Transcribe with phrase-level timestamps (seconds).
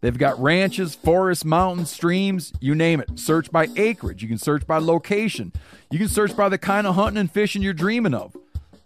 [0.00, 3.18] They've got ranches, forests, mountains, streams, you name it.
[3.18, 4.22] Search by acreage.
[4.22, 5.52] You can search by location.
[5.90, 8.36] You can search by the kind of hunting and fishing you're dreaming of.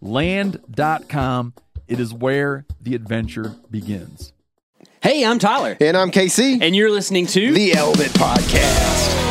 [0.01, 1.55] Land.com.
[1.89, 4.33] It is where the adventure begins.
[5.03, 5.77] Hey, I'm Tyler.
[5.81, 6.63] And I'm KC.
[6.63, 9.31] And you're listening to the Element Podcast.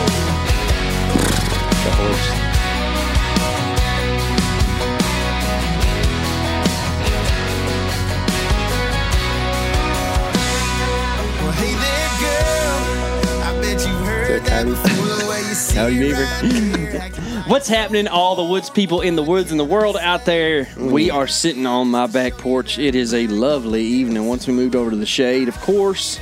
[14.60, 17.46] Howdy, it Beaver.
[17.48, 20.68] What's happening, all the woods people in the woods and the world out there?
[20.78, 22.78] We are sitting on my back porch.
[22.78, 24.28] It is a lovely evening.
[24.28, 26.20] Once we moved over to the shade, of course,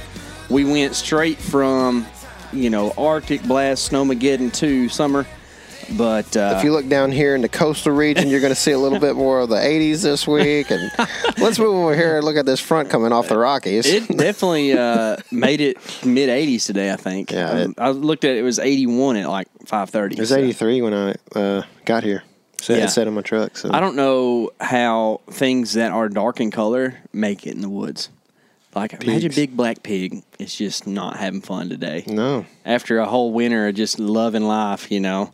[0.51, 2.05] we went straight from,
[2.53, 5.25] you know, Arctic blast, snowmageddon to summer.
[5.95, 8.71] But uh, If you look down here in the coastal region, you're going to see
[8.71, 10.69] a little bit more of the 80s this week.
[10.71, 10.91] And
[11.39, 13.85] let's move over here and look at this front coming off the Rockies.
[13.85, 16.91] it definitely uh, made it mid 80s today.
[16.91, 17.31] I think.
[17.31, 20.13] Yeah, Um, it- I looked at it, it was 81 at like 5:30.
[20.13, 22.23] it was so- 83 when I uh, got here.
[22.59, 22.85] So Yeah.
[22.85, 23.55] it on my truck.
[23.55, 27.69] So I don't know how things that are dark in color make it in the
[27.69, 28.09] woods.
[28.75, 29.35] Like imagine Pigs.
[29.35, 32.03] big black pig is just not having fun today.
[32.07, 32.45] No.
[32.65, 35.31] After a whole winter of just loving life, you know.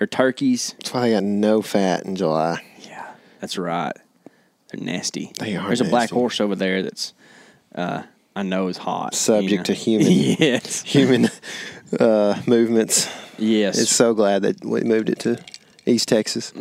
[0.00, 0.74] Or turkeys.
[0.78, 2.62] That's why they got no fat in July.
[2.80, 3.92] Yeah, that's right.
[4.68, 5.32] They're nasty.
[5.38, 7.14] They are There's a black horse over there that's
[7.74, 8.02] uh,
[8.34, 9.14] I know is hot.
[9.14, 9.62] Subject you know.
[9.64, 10.82] to human- yes.
[10.86, 11.28] Human
[11.98, 13.08] uh, movements.
[13.38, 13.78] Yes.
[13.78, 15.38] It's so glad that we moved it to
[15.86, 16.52] East Texas.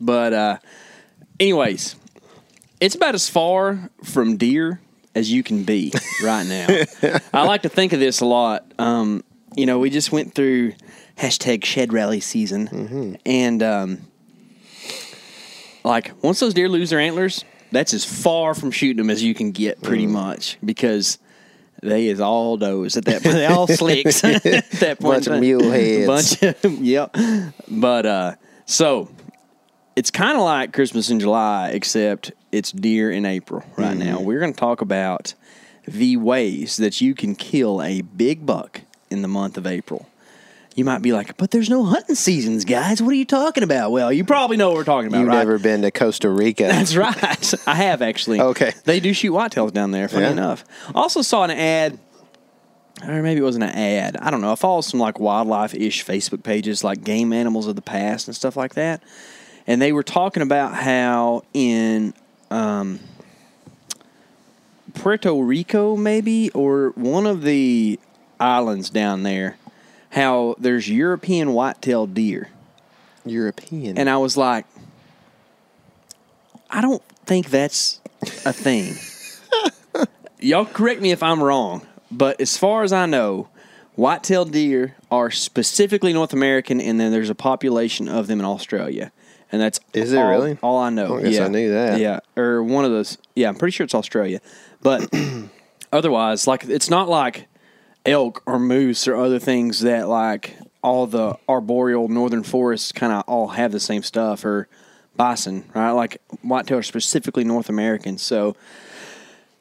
[0.00, 0.58] But uh,
[1.40, 1.96] anyways,
[2.80, 4.80] it's about as far from deer
[5.14, 6.66] as you can be right now.
[7.32, 8.72] I like to think of this a lot.
[8.78, 9.24] Um,
[9.56, 10.74] you know, we just went through
[11.18, 13.98] hashtag shed rally season, and um,
[15.84, 19.34] like once those deer lose their antlers, that's as far from shooting them as you
[19.34, 21.18] can get, pretty much, because.
[21.80, 23.36] They is all those at that point.
[23.36, 25.00] They all slicks at that point.
[25.00, 26.34] Bunch of mule heads.
[26.34, 27.16] Bunch of yep.
[27.68, 28.34] But uh,
[28.66, 29.08] so
[29.94, 34.00] it's kind of like Christmas in July, except it's deer in April right Mm-hmm.
[34.10, 34.20] now.
[34.20, 35.34] We're going to talk about
[35.86, 40.07] the ways that you can kill a big buck in the month of April.
[40.78, 43.02] You might be like, but there's no hunting seasons, guys.
[43.02, 43.90] What are you talking about?
[43.90, 45.38] Well, you probably know what we're talking about, You've right?
[45.38, 46.62] never been to Costa Rica.
[46.68, 47.54] That's right.
[47.66, 48.40] I have actually.
[48.40, 48.70] Okay.
[48.84, 50.30] They do shoot whitetails down there, funny Yeah.
[50.30, 50.64] enough.
[50.94, 51.98] Also saw an ad,
[53.04, 54.18] or maybe it wasn't an ad.
[54.18, 54.52] I don't know.
[54.52, 58.36] I follow some like wildlife ish Facebook pages, like game animals of the past and
[58.36, 59.02] stuff like that.
[59.66, 62.14] And they were talking about how in
[62.52, 63.00] um,
[64.94, 67.98] Puerto Rico, maybe, or one of the
[68.38, 69.56] islands down there,
[70.10, 72.48] how there's European whitetail deer.
[73.24, 73.98] European.
[73.98, 74.64] And I was like,
[76.70, 78.00] I don't think that's
[78.44, 78.94] a thing.
[80.40, 83.48] Y'all correct me if I'm wrong, but as far as I know,
[83.96, 89.10] white-tailed deer are specifically North American, and then there's a population of them in Australia,
[89.50, 90.58] and that's Is it all, really?
[90.62, 91.18] all I know.
[91.18, 91.44] I guess yeah.
[91.44, 91.98] I knew that.
[91.98, 93.18] Yeah, or one of those.
[93.34, 94.40] Yeah, I'm pretty sure it's Australia,
[94.80, 95.12] but
[95.92, 97.48] otherwise, like it's not like
[98.10, 103.24] elk or moose or other things that like all the arboreal northern forests kind of
[103.26, 104.68] all have the same stuff or
[105.16, 105.90] bison, right?
[105.90, 108.18] Like whitetail are specifically North American.
[108.18, 108.54] So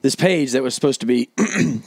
[0.02, 1.26] this page that was supposed to be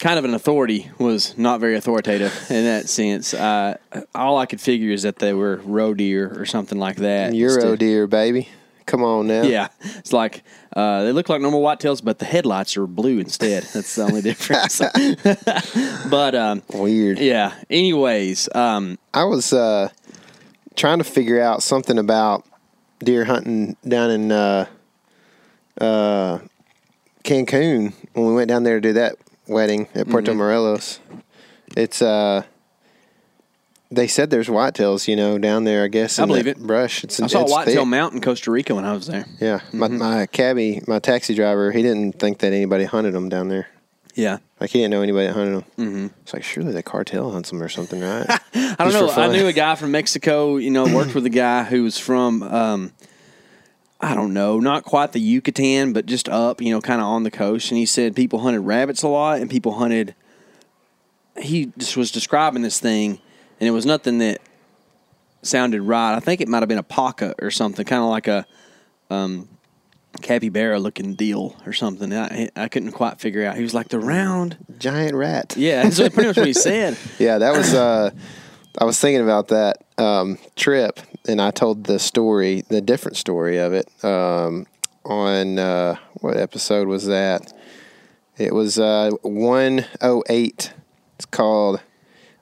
[0.00, 3.32] kind of an authority was not very authoritative in that sense.
[3.32, 3.76] Uh,
[4.14, 7.34] all I could figure is that they were roe deer or something like that.
[7.34, 8.48] Euro Instead- deer, baby.
[8.90, 9.42] Come on now.
[9.42, 10.42] Yeah, it's like
[10.74, 13.62] uh, they look like normal whitetails, but the headlights are blue instead.
[13.72, 14.80] That's the only difference.
[16.10, 17.20] but um, Weird.
[17.20, 17.54] yeah.
[17.70, 19.90] Anyways, um, I was uh,
[20.74, 22.44] trying to figure out something about
[22.98, 24.66] deer hunting down in uh,
[25.80, 26.38] uh,
[27.24, 29.14] Cancun when we went down there to do that
[29.46, 30.38] wedding at Puerto Mm-hmm.
[30.38, 30.98] Morelos.
[31.76, 32.42] It's uh,
[33.90, 35.84] they said there's whitetails, you know, down there.
[35.84, 36.58] I guess I in believe it.
[36.58, 37.02] Brush.
[37.04, 37.88] It's I saw it's whitetail thick.
[37.88, 39.26] mount in Costa Rica when I was there.
[39.40, 39.98] Yeah, my Mm-hmm.
[39.98, 43.68] my cabbie, my taxi driver, he didn't think that anybody hunted them down there.
[44.14, 44.38] Yeah.
[44.60, 45.64] Like he didn't know anybody that hunted them.
[45.78, 46.06] Mm-hmm.
[46.22, 48.26] It's like surely the cartel hunts them or something, right?
[48.54, 49.22] I don't Just know.
[49.22, 50.56] I knew a guy from Mexico.
[50.56, 52.92] You know, worked with a guy who was from, um,
[54.00, 56.60] I don't know, not quite the Yucatan, but just up.
[56.60, 57.70] You know, kind of on the coast.
[57.70, 60.14] And he said people hunted rabbits a lot, and people hunted.
[61.40, 63.20] He just was describing this thing,
[63.60, 64.40] and it was nothing that
[65.42, 66.14] sounded right.
[66.14, 68.46] I think it might have been a paca or something, kind of like a
[69.10, 69.48] um,
[70.22, 72.12] capybara looking deal or something.
[72.12, 73.56] I, I couldn't quite figure out.
[73.56, 74.56] He was like the round.
[74.78, 75.54] Giant rat.
[75.56, 76.96] Yeah, that's pretty much what he said.
[77.18, 77.74] Yeah, that was.
[77.74, 78.10] Uh,
[78.78, 83.58] I was thinking about that um, trip, and I told the story, the different story
[83.58, 84.66] of it, um,
[85.04, 87.52] on uh, what episode was that?
[88.38, 90.72] It was uh, one oh eight.
[91.16, 91.80] It's called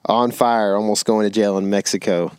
[0.09, 2.31] "On Fire," almost going to jail in Mexico.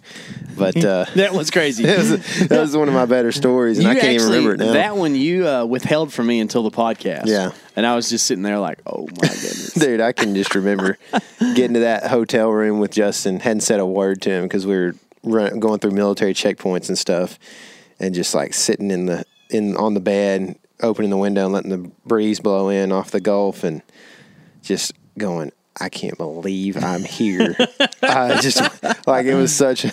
[0.58, 1.84] But uh, That was crazy.
[1.86, 4.58] it was that was one of my better stories, and I can't even remember it
[4.58, 4.72] now.
[4.72, 7.26] That one you uh, withheld from me until the podcast.
[7.26, 7.52] Yeah.
[7.76, 9.74] and I was just sitting there like, oh my goodness.
[9.74, 10.98] Dude, I can just remember
[11.54, 13.40] getting to that hotel room with Justin.
[13.40, 16.98] Hadn't said a word to him because we were run, going through military checkpoints and
[16.98, 17.38] stuff,
[17.98, 21.70] and just like sitting in the in on the bed, opening the window and letting
[21.70, 23.82] the breeze blow in off the Gulf, and
[24.62, 25.52] just going.
[25.80, 27.56] I can't believe I'm here.
[28.02, 28.60] I just
[29.06, 29.86] like it was such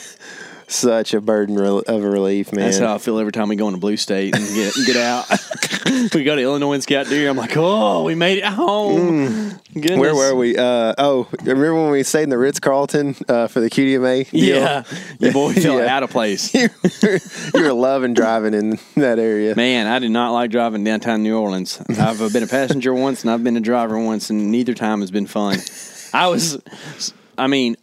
[0.67, 2.65] such a burden of a relief, man.
[2.65, 5.25] That's how I feel every time we go into Blue State and get get out.
[6.13, 7.29] we go to Illinois and scout deer.
[7.29, 9.49] I'm like, oh, we made it home.
[9.73, 9.91] Goodness.
[9.91, 9.99] Mm.
[9.99, 10.57] Where were we?
[10.57, 14.29] Uh, oh, remember when we stayed in the Ritz Carlton uh, for the QDMA?
[14.29, 14.55] deal?
[14.57, 14.83] Yeah,
[15.19, 15.95] your boy felt Yeah.
[15.95, 16.53] out of place.
[16.53, 16.69] you
[17.53, 19.55] were loving driving in that area.
[19.55, 21.81] Man, I did not like driving downtown New Orleans.
[21.97, 25.11] I've been a passenger once and I've been a driver once, and neither time has
[25.11, 25.59] been fun.
[26.13, 26.61] I was,
[27.37, 27.77] I mean,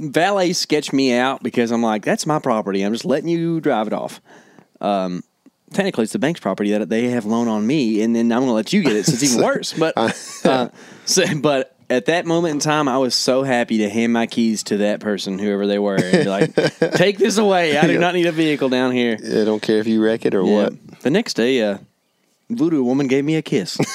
[0.00, 2.82] valet sketched me out because I'm like, that's my property.
[2.82, 4.20] I'm just letting you drive it off.
[4.80, 5.22] Um,
[5.72, 8.48] technically, it's the bank's property that they have loan on me, and then I'm going
[8.48, 9.06] to let you get it.
[9.06, 9.72] So it's even worse.
[9.72, 10.68] But, uh,
[11.04, 14.62] so, but at that moment in time, I was so happy to hand my keys
[14.64, 16.54] to that person, whoever they were, and be like,
[16.94, 17.76] take this away.
[17.78, 19.16] I do not need a vehicle down here.
[19.18, 20.64] I don't care if you wreck it or Yeah.
[20.68, 21.00] what.
[21.00, 21.78] The next day, uh,
[22.50, 23.78] voodoo woman gave me a kiss.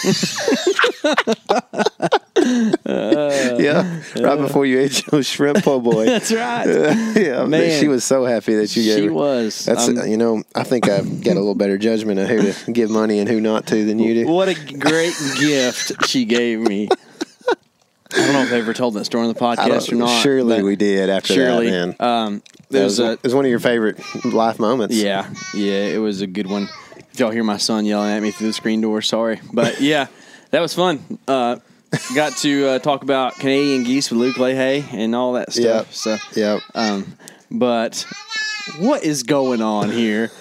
[2.85, 6.05] yeah, right before you ate your shrimp po' boy.
[6.07, 6.65] That's right.
[7.15, 7.79] yeah, Man.
[7.79, 9.13] she was so happy that you gave She her.
[9.13, 9.65] was.
[9.65, 12.71] That's Um, you know I think I've got a little better judgment of who to
[12.71, 14.27] give money and who not to than you do.
[14.31, 16.89] What a great gift she gave me.
[18.15, 20.21] I don't know if I ever told that story on the podcast or not.
[20.21, 21.71] surely we did after Surely.
[21.71, 22.07] that, man.
[22.27, 24.95] Um, was, was a, it was one of your favorite life moments.
[24.95, 26.69] yeah, yeah, it was a good one.
[27.11, 29.39] If y'all hear my son yelling at me through the screen door, sorry.
[29.51, 30.07] But yeah,
[30.51, 31.19] that was fun.
[31.27, 31.57] Uh,
[32.15, 35.87] got to uh, talk about Canadian geese with Luke Leahy and all that stuff.
[35.87, 35.93] Yep.
[35.93, 36.61] So Yep.
[36.75, 37.17] Um,
[37.51, 38.05] but
[38.79, 40.31] what is going on here?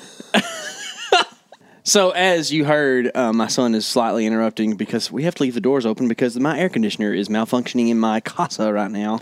[1.84, 5.54] so, as you heard, uh, my son is slightly interrupting because we have to leave
[5.54, 9.20] the doors open because my air conditioner is malfunctioning in my casa right now.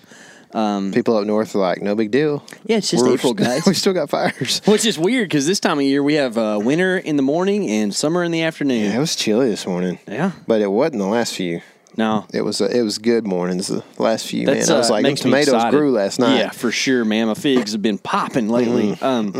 [0.52, 2.44] People up north are like, no big deal.
[2.66, 3.64] Yeah, it's just We're- April, guys.
[3.66, 4.60] we still got fires.
[4.66, 7.70] Which is weird because this time of year we have uh, winter in the morning
[7.70, 8.84] and summer in the afternoon.
[8.84, 9.98] Yeah, it was chilly this morning.
[10.08, 10.32] Yeah.
[10.48, 11.60] But it wasn't the last few.
[11.96, 12.26] No.
[12.32, 14.46] It was uh, it was good mornings the last few.
[14.46, 15.76] That's, man, I was uh, like, them makes me tomatoes excited.
[15.76, 16.38] grew last night.
[16.38, 17.26] Yeah, for sure, man.
[17.28, 18.96] My figs have been popping lately.
[19.02, 19.32] um,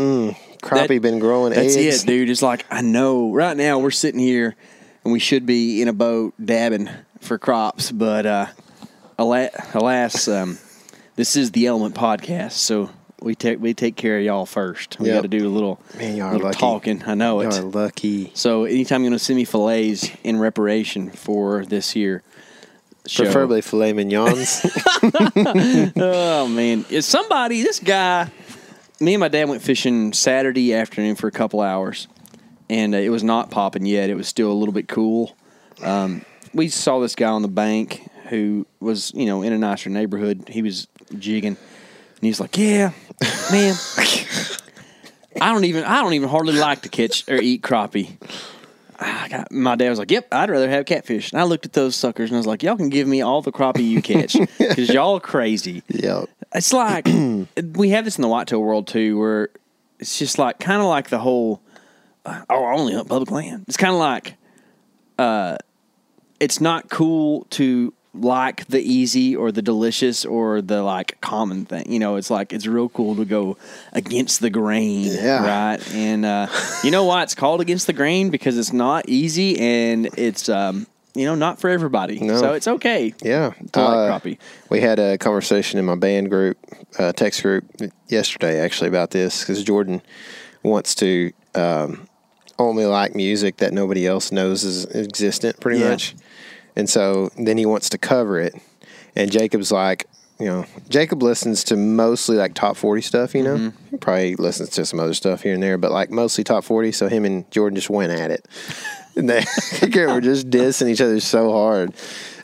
[0.61, 2.03] Crappie that- been growing That's eggs.
[2.03, 2.29] it, dude.
[2.29, 4.55] It's like I know right now we're sitting here
[5.03, 6.89] and we should be in a boat dabbing
[7.19, 8.45] for crops, but uh,
[9.17, 10.57] alas, alas um,
[11.15, 12.89] this is the Element Podcast, so
[13.21, 14.97] we take we take care of y'all first.
[14.99, 15.15] We Yep.
[15.17, 16.59] got to do a little, Man, y'all are little lucky.
[16.59, 17.03] talking.
[17.05, 17.59] I know Y'all it.
[17.59, 18.31] are lucky.
[18.33, 22.23] So anytime you're gonna send me fillets in reparation for this year.
[23.07, 23.23] Show.
[23.23, 24.61] Preferably filet mignons.
[25.95, 28.29] Oh man, is somebody this guy?
[28.99, 32.07] Me and my dad went fishing Saturday afternoon for a couple hours,
[32.69, 34.09] and uh, it was not popping yet.
[34.11, 35.35] It was still a little bit cool.
[35.81, 36.23] Um,
[36.53, 40.43] we saw this guy on the bank who was, you know, in a nicer neighborhood.
[40.49, 40.87] He was
[41.17, 42.91] jigging, and he's like, "Yeah,
[43.51, 43.75] man,
[45.39, 48.17] I don't even, I don't even hardly like to catch or eat crappie.
[48.99, 51.73] I like, my dad was like, "Yep, I'd rather have catfish." And I looked at
[51.73, 54.37] those suckers and I was like, "Y'all can give me all the crappie you catch
[54.59, 56.25] because y'all are crazy." Yeah.
[56.53, 57.07] It's like
[57.75, 59.49] we have this in the whitetail world too, where
[59.99, 61.61] it's just like kind of like the whole
[62.25, 63.65] uh, oh, I only hunt public land.
[63.67, 64.35] It's kind of like
[65.17, 65.57] uh,
[66.39, 71.89] it's not cool to like the easy or the delicious or the like common thing.
[71.91, 73.57] You know, it's like it's real cool to go
[73.93, 75.45] against the grain, Yeah.
[75.45, 75.93] right?
[75.93, 76.47] And uh,
[76.83, 80.87] you know why it's called against the grain because it's not easy and it's um,
[81.15, 82.19] you know not for everybody.
[82.19, 82.37] No.
[82.37, 83.13] So it's okay.
[83.21, 83.51] Yeah.
[83.73, 84.37] To like Uh, crappie.
[84.69, 86.57] We had a conversation in my band group,
[86.99, 87.63] uh, text group
[88.09, 90.01] yesterday, actually, about this because Jordan
[90.63, 92.07] wants to um,
[92.59, 95.91] only like music that nobody else knows is existent, pretty Yeah.
[95.91, 96.13] much.
[96.75, 98.55] And so then he wants to cover it.
[99.15, 100.05] And Jacob's like,
[100.39, 103.57] you know, Jacob listens to mostly like top 40 stuff, you know?
[103.57, 103.87] Mm-hmm.
[103.91, 106.91] He probably listens to some other stuff here and there, but like mostly top 40.
[106.93, 108.47] So him and Jordan just went at it.
[109.13, 109.27] And
[109.81, 111.93] they were just dissing each other so hard.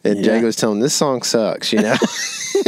[0.03, 0.23] And Yeah.
[0.23, 1.95] Jacob was telling him, this song sucks, you know?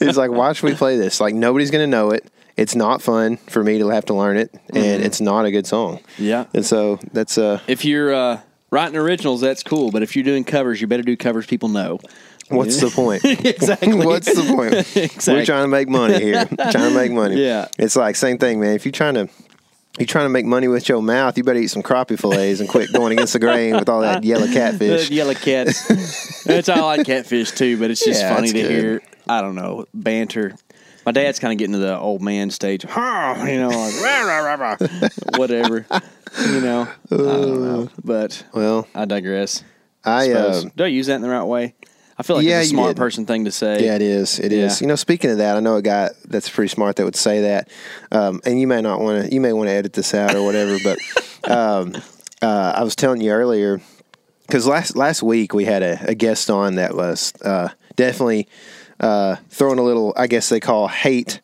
[0.00, 1.20] He's like, why should we play this?
[1.20, 2.26] Like, nobody's going to know it.
[2.56, 5.64] It's not fun for me to have to learn it, and it's not a good
[5.66, 5.98] song.
[5.98, 6.24] Mm-hmm.
[6.24, 6.44] Yeah.
[6.54, 8.40] And so that's uh, If you're uh,
[8.74, 9.90] writing originals, that's cool.
[9.90, 11.98] But if you're doing covers, you better do covers people know.
[12.48, 13.24] what's the point?
[13.24, 13.94] exactly.
[13.94, 14.74] What's the point?
[14.96, 15.34] Exactly.
[15.34, 16.44] We're trying to make money here.
[16.56, 17.42] trying to make money.
[17.42, 17.68] Yeah.
[17.78, 18.74] It's like same thing, man.
[18.74, 19.28] If you're trying to
[19.98, 22.68] you're trying to make money with your mouth, you better eat some crappie fillets and
[22.68, 25.08] quit going against the grain with all that yellow catfish.
[25.08, 26.42] The yellow cats.
[26.42, 28.70] That's all I like catfish too, but it's just Yeah, funny to good.
[28.70, 29.02] hear.
[29.28, 30.54] I don't know banter.
[31.06, 32.82] My dad's kind of getting to the old man stage.
[32.82, 34.76] "Huh," You know, like rah, rah, rah,
[35.36, 35.86] whatever.
[36.40, 37.88] You know, I don't know.
[38.02, 39.62] But Well, I digress.
[40.04, 41.74] I uh, Do I use that in the right way?
[42.18, 43.84] I feel like Yeah, it's a smart person thing to say.
[43.84, 44.38] Yeah, it is.
[44.38, 44.80] It is.
[44.80, 44.84] Yeah.
[44.84, 47.40] You know, speaking of that, I know a guy that's pretty smart that would say
[47.42, 47.68] that.
[48.12, 49.34] Um, and you may not want to.
[49.34, 50.76] You may want to edit this out or whatever.
[50.84, 50.98] but
[51.50, 51.94] um,
[52.42, 53.80] uh, I was telling you earlier
[54.46, 58.48] because last last week we had a, a guest on that was uh, definitely
[59.00, 60.12] uh, throwing a little.
[60.16, 61.40] I guess they call hate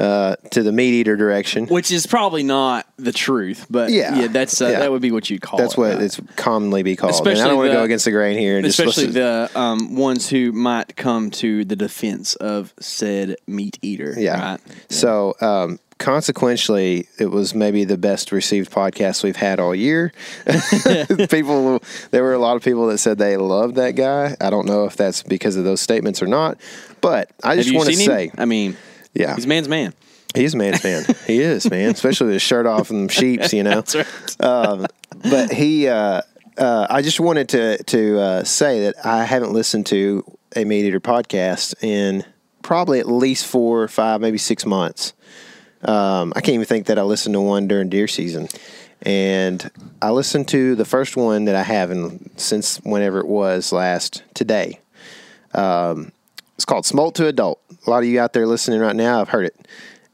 [0.00, 1.66] uh, to the meat eater direction.
[1.66, 4.14] Which is probably not the truth, but Yeah.
[4.16, 4.78] yeah, that's uh, Yeah.
[4.80, 5.78] that would be what you'd call That's it.
[5.78, 6.02] what right?
[6.02, 7.14] it's commonly be called.
[7.26, 8.56] and I don't want to go against the grain here.
[8.56, 14.14] And especially the um, ones who might come to the defense of said meat eater.
[14.16, 14.52] Yeah.
[14.52, 14.60] Right?
[14.88, 20.12] So, um, consequentially, it was maybe the best received podcast we've had all year.
[21.28, 24.36] people, there were a lot of people that said they loved that guy.
[24.40, 26.58] I don't know if that's because of those statements or not,
[27.00, 28.34] but I just want to say, him?
[28.38, 28.76] I mean,
[29.14, 29.94] yeah, he's man's man.
[30.34, 31.04] he's a man's man.
[31.26, 33.80] he is man, especially with his shirt off and sheeps, you know.
[33.82, 34.40] That's right.
[34.40, 34.86] Um,
[35.22, 36.22] but he, uh,
[36.56, 40.24] uh, I just wanted to to uh, say that I haven't listened to
[40.56, 42.24] a Meat Eater podcast in
[42.62, 45.12] probably at least four, or five, maybe six months.
[45.82, 48.48] Um, I can't even think that I listened to one during deer season,
[49.02, 49.70] and
[50.02, 54.78] I listened to the first one that I haven't since whenever it was last today.
[55.54, 56.12] Um,
[56.60, 57.58] it's called Smolt to Adult.
[57.86, 59.56] A lot of you out there listening right now have heard it,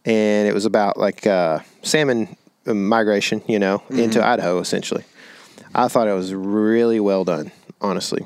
[0.05, 5.03] and it was about like uh, salmon migration, you know, into Idaho essentially.
[5.75, 7.51] I thought it was really well done,
[7.81, 8.25] honestly.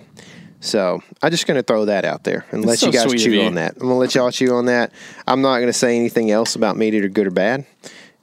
[0.60, 3.32] So I'm just going to throw that out there and let so you guys chew
[3.32, 3.42] you.
[3.44, 3.72] on that.
[3.76, 4.92] I'm going to let y'all chew on that.
[5.26, 7.64] I'm not going to say anything else about meat eater, good or bad.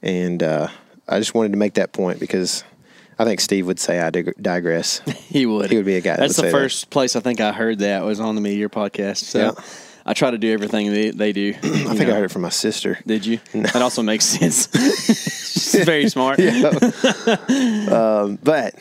[0.00, 0.68] And uh,
[1.08, 2.62] I just wanted to make that point because
[3.18, 5.00] I think Steve would say I dig- digress.
[5.28, 5.70] He would.
[5.70, 6.58] He would be a guy that That's would the say that.
[6.62, 9.18] first place I think I heard that was on the Meat Eater podcast.
[9.24, 9.64] So Yeah.
[10.08, 11.50] I try to do everything they, they do.
[11.62, 12.98] I think I heard it from my sister.
[13.06, 13.40] Did you?
[13.52, 14.66] That also makes sense.
[15.52, 16.38] She's very smart.
[18.42, 18.74] But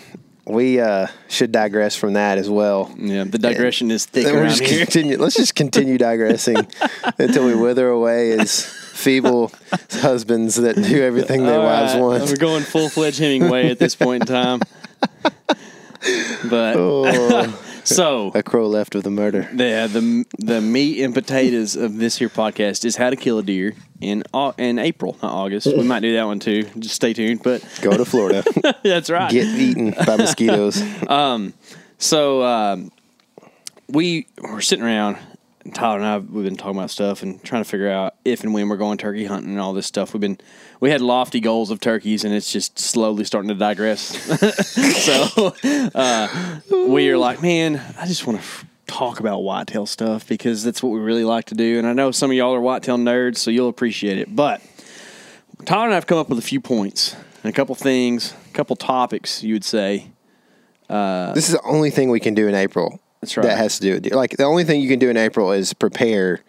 [0.45, 2.93] we uh, should digress from that as well.
[2.97, 4.85] Yeah, the digression is thick around just here.
[4.85, 5.17] continue.
[5.17, 6.65] Let's just continue digressing
[7.19, 9.51] until we wither away as feeble
[9.91, 12.23] husbands that do everything their All wives right, want.
[12.23, 14.61] We're going full fledged Hemingway at this point in time.
[16.49, 17.03] But Oh,
[17.87, 19.49] so a crow left of the murder.
[19.53, 23.43] the the the meat and potatoes of this here podcast is how to kill a
[23.43, 25.67] deer in Au- in April, not August.
[25.67, 26.63] We might do that one too.
[26.77, 27.41] Just stay tuned.
[27.43, 28.43] But Go to Florida.
[28.83, 29.31] that's right.
[29.31, 30.83] Get eaten by mosquitoes.
[31.99, 32.91] So um,
[33.87, 35.17] we were sitting around.
[35.73, 38.53] Tyler and I we've been talking about stuff and trying to figure out if and
[38.53, 40.13] when we're going turkey hunting and all this stuff.
[40.13, 40.39] We've been
[40.79, 44.01] we had lofty goals of turkeys and it's just slowly starting to digress.
[45.03, 45.55] so
[45.95, 50.63] uh, we are like, man, I just want to f- talk about whitetail stuff because
[50.63, 51.77] that's what we really like to do.
[51.77, 54.35] And I know some of y'all are whitetail nerds, so you'll appreciate it.
[54.35, 54.61] But
[55.65, 58.53] Tyler and I have come up with a few points and a couple things, a
[58.53, 60.07] couple topics you would say.
[61.35, 62.99] This is the only thing we can do in April.
[63.21, 63.43] That's right.
[63.43, 64.15] That has to do with deer.
[64.15, 66.41] Like the only thing you can do in April is prepare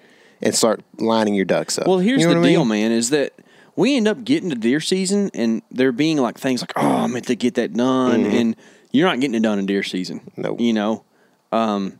[0.42, 1.86] and start lining your ducks up.
[1.86, 2.82] Well, here's You know the deal, mean?
[2.82, 3.32] man, is that
[3.76, 7.06] we end up getting to deer season and there being like things like, oh, I
[7.06, 8.24] meant to get that done.
[8.24, 8.36] Mm-hmm.
[8.36, 8.56] And
[8.92, 10.20] you're not getting it done in deer season.
[10.36, 10.60] Nope.
[10.60, 11.04] You know,
[11.52, 11.98] um,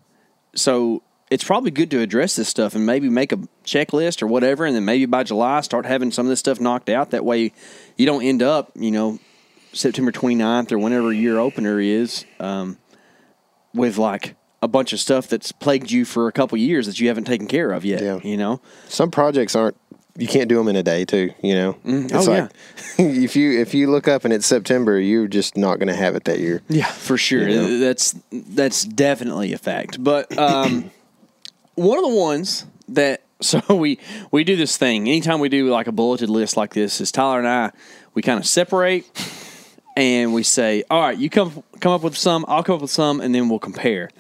[0.54, 4.64] so it's probably good to address this stuff and maybe make a checklist or whatever,
[4.64, 7.10] and then maybe by July start having some of this stuff knocked out.
[7.10, 7.52] That way,
[7.96, 9.18] you don't end up, you know,
[9.72, 12.78] September 29th or whenever your opener is, um,
[13.74, 17.08] with like a bunch of stuff that's plagued you for a couple years that you
[17.08, 18.02] haven't taken care of yet.
[18.02, 18.18] Yeah.
[18.22, 19.76] You know, Some projects aren't.
[20.16, 21.32] You can't do them in a day, too.
[21.44, 22.50] You know, it's Oh, like
[22.98, 26.16] if you if you look up and it's September, you're just not going to have
[26.16, 26.60] it that year.
[26.68, 27.48] Yeah, for sure.
[27.48, 27.78] You know?
[27.78, 30.02] That's that's definitely a fact.
[30.02, 30.90] But um,
[31.76, 34.00] one of the ones that so we
[34.32, 37.38] we do this thing anytime we do like a bulleted list like this is Tyler
[37.38, 37.70] and I
[38.14, 39.06] we kind of separate
[39.96, 42.90] and we say, all right, you come come up with some, I'll come up with
[42.90, 44.10] some, and then we'll compare.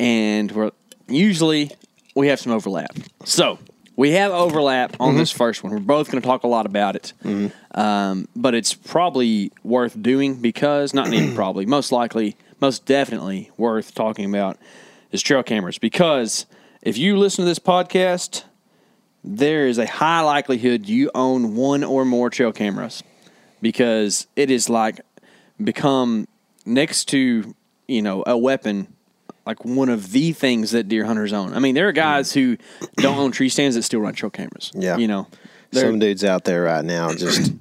[0.00, 0.70] And we're
[1.08, 1.70] usually
[2.16, 2.96] we have some overlap.
[3.24, 3.58] So
[3.96, 5.72] we have overlap on this first one.
[5.72, 7.12] We're both going to talk a lot about it,
[7.74, 13.94] um, but it's probably worth doing because not even probably, most likely, most definitely worth
[13.94, 14.56] talking about
[15.12, 15.76] is trail cameras.
[15.76, 16.46] Because
[16.80, 18.44] if you listen to this podcast,
[19.22, 23.02] there is a high likelihood you own one or more trail cameras
[23.60, 25.00] because it is like
[25.62, 26.26] become
[26.64, 27.54] next to
[27.86, 28.94] you know a weapon
[29.46, 31.54] like one of the things that deer hunters own.
[31.54, 32.56] I mean, there are guys who
[32.96, 34.70] don't own tree stands that still run trail cameras.
[34.74, 34.96] Yeah.
[34.96, 35.26] you know,
[35.72, 37.52] Some dudes out there right now just.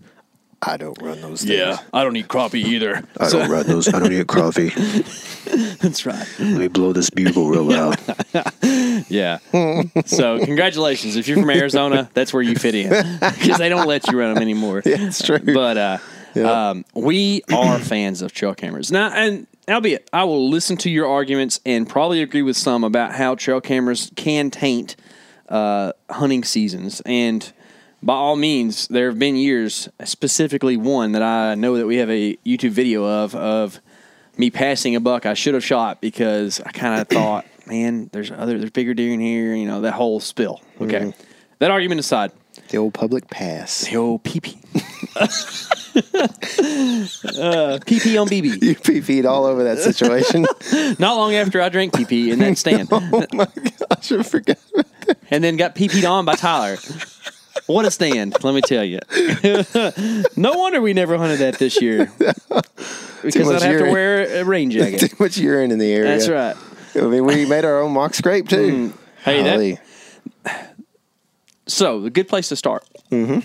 [0.61, 1.53] I don't run those things.
[1.57, 3.01] yeah, I don't eat crappie either.
[3.17, 3.87] I don't run those.
[3.93, 4.67] I don't eat coffee.
[5.79, 6.27] That's right.
[6.37, 7.97] Let me blow this bugle real loud.
[9.07, 9.37] Yeah.
[10.05, 14.05] so congratulations if you're from Arizona, that's where you fit in because they don't let
[14.11, 14.81] you run them anymore.
[14.85, 15.39] Yeah, it's true.
[15.39, 15.97] But uh,
[16.45, 21.07] um, we are fans of trail cameras now, and albeit I will listen to your
[21.07, 24.95] arguments and probably agree with some about how trail cameras can taint
[25.49, 27.01] uh, hunting seasons.
[27.05, 27.51] And
[28.01, 32.09] by all means, there have been years, specifically one that I know that we have
[32.09, 33.79] a YouTube video of of
[34.37, 38.31] me passing a buck I should have shot because I kind of thought, man, there's
[38.31, 39.53] other there's bigger deer in here.
[39.53, 40.61] You know that whole spill.
[40.79, 41.13] Okay,
[41.59, 42.31] that argument aside.
[42.69, 43.81] The old public pass.
[43.81, 44.57] The old PP.
[45.15, 45.27] uh,
[47.79, 48.61] PP on BB.
[48.61, 50.45] You pee-peed all over that situation.
[50.99, 52.99] Not long after I drank PP in that stand, oh
[53.33, 54.59] my gosh, I forgot.
[55.31, 56.77] and then got PP'd on by Tyler.
[57.65, 58.99] What a stand, let me tell you.
[60.35, 62.11] no wonder we never hunted that this year.
[63.23, 65.09] Because I'd have to wear a rain jacket.
[65.09, 66.11] Too much urine in the area.
[66.11, 66.55] That's right.
[66.95, 68.93] I mean, we made our own mock scrape too.
[69.23, 69.81] Hey, that.
[71.69, 72.83] So, a good place to start.
[73.11, 73.39] Mm-hmm.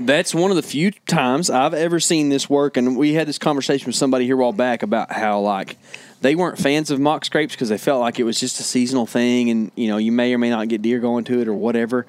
[0.00, 3.38] That's one of the few times I've ever seen this work, and we had this
[3.38, 5.76] conversation with somebody here a while back about how like
[6.20, 9.06] they weren't fans of mock scrapes because they felt like it was just a seasonal
[9.06, 11.54] thing, and you know you may or may not get deer going to it or
[11.54, 12.06] whatever.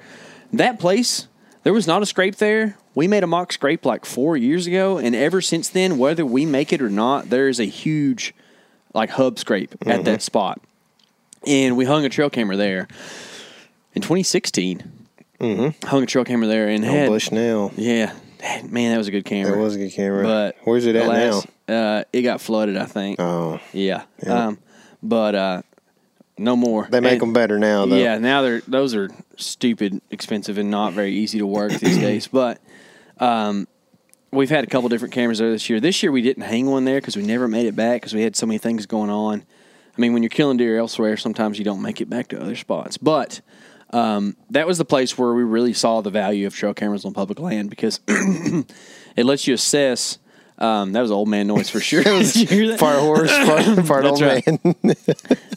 [0.54, 1.28] That place,
[1.64, 2.78] there was not a scrape there.
[2.94, 6.46] We made a mock scrape like four years ago, and ever since then, whether we
[6.46, 8.36] make it or not, there is a huge
[8.94, 10.62] like hub scrape at that spot,
[11.48, 12.88] and we hung a trail camera there
[13.94, 14.84] in 2016.
[15.40, 15.88] Mm-hmm.
[15.88, 17.72] Hung a trail camera there and Old had Bushnell.
[17.78, 18.14] yeah,
[18.70, 19.58] man, that was a good camera.
[19.58, 20.24] It was a good camera.
[20.24, 23.20] But where's it at last- Uh, it got flooded, I think.
[23.20, 23.26] now?
[23.26, 24.04] Oh, yeah.
[24.28, 24.58] Um,
[25.02, 25.62] but uh,
[26.38, 26.88] no more.
[26.92, 27.96] they make And- them better now though.
[27.96, 32.28] Yeah, now they're those are stupid, expensive, and not very easy to work these days.
[32.28, 32.60] But
[33.20, 33.66] um,
[34.32, 35.80] we've had a couple different cameras there this year.
[35.80, 38.24] This year we didn't hang one there because we never made it back because we
[38.24, 39.46] had so many things going on.
[39.98, 42.56] I mean, when you're killing deer elsewhere, sometimes you don't make it back to other
[42.58, 42.98] spots.
[42.98, 43.40] But
[43.92, 47.14] um, that was the place where we really saw the value of trail cameras on
[47.14, 50.20] public land because it lets you assess.
[50.60, 52.04] Um, that was old man noise for sure.
[52.04, 52.80] Did you hear that?
[52.82, 53.32] Part horse,
[53.88, 54.46] part old right.
[54.46, 54.76] man.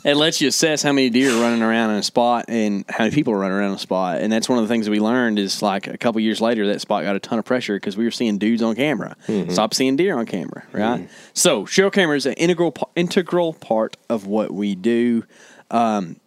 [0.04, 3.02] it lets you assess how many deer are running around in a spot and how
[3.04, 4.20] many people are running around a spot.
[4.20, 6.68] And that's one of the things that we learned is like a couple years later,
[6.68, 9.16] that spot got a ton of pressure because we were seeing dudes on camera.
[9.48, 11.10] Stop seeing deer on camera, right?
[11.34, 15.24] So, trail camera is an integral integral part of what we do.
[15.72, 16.20] Um,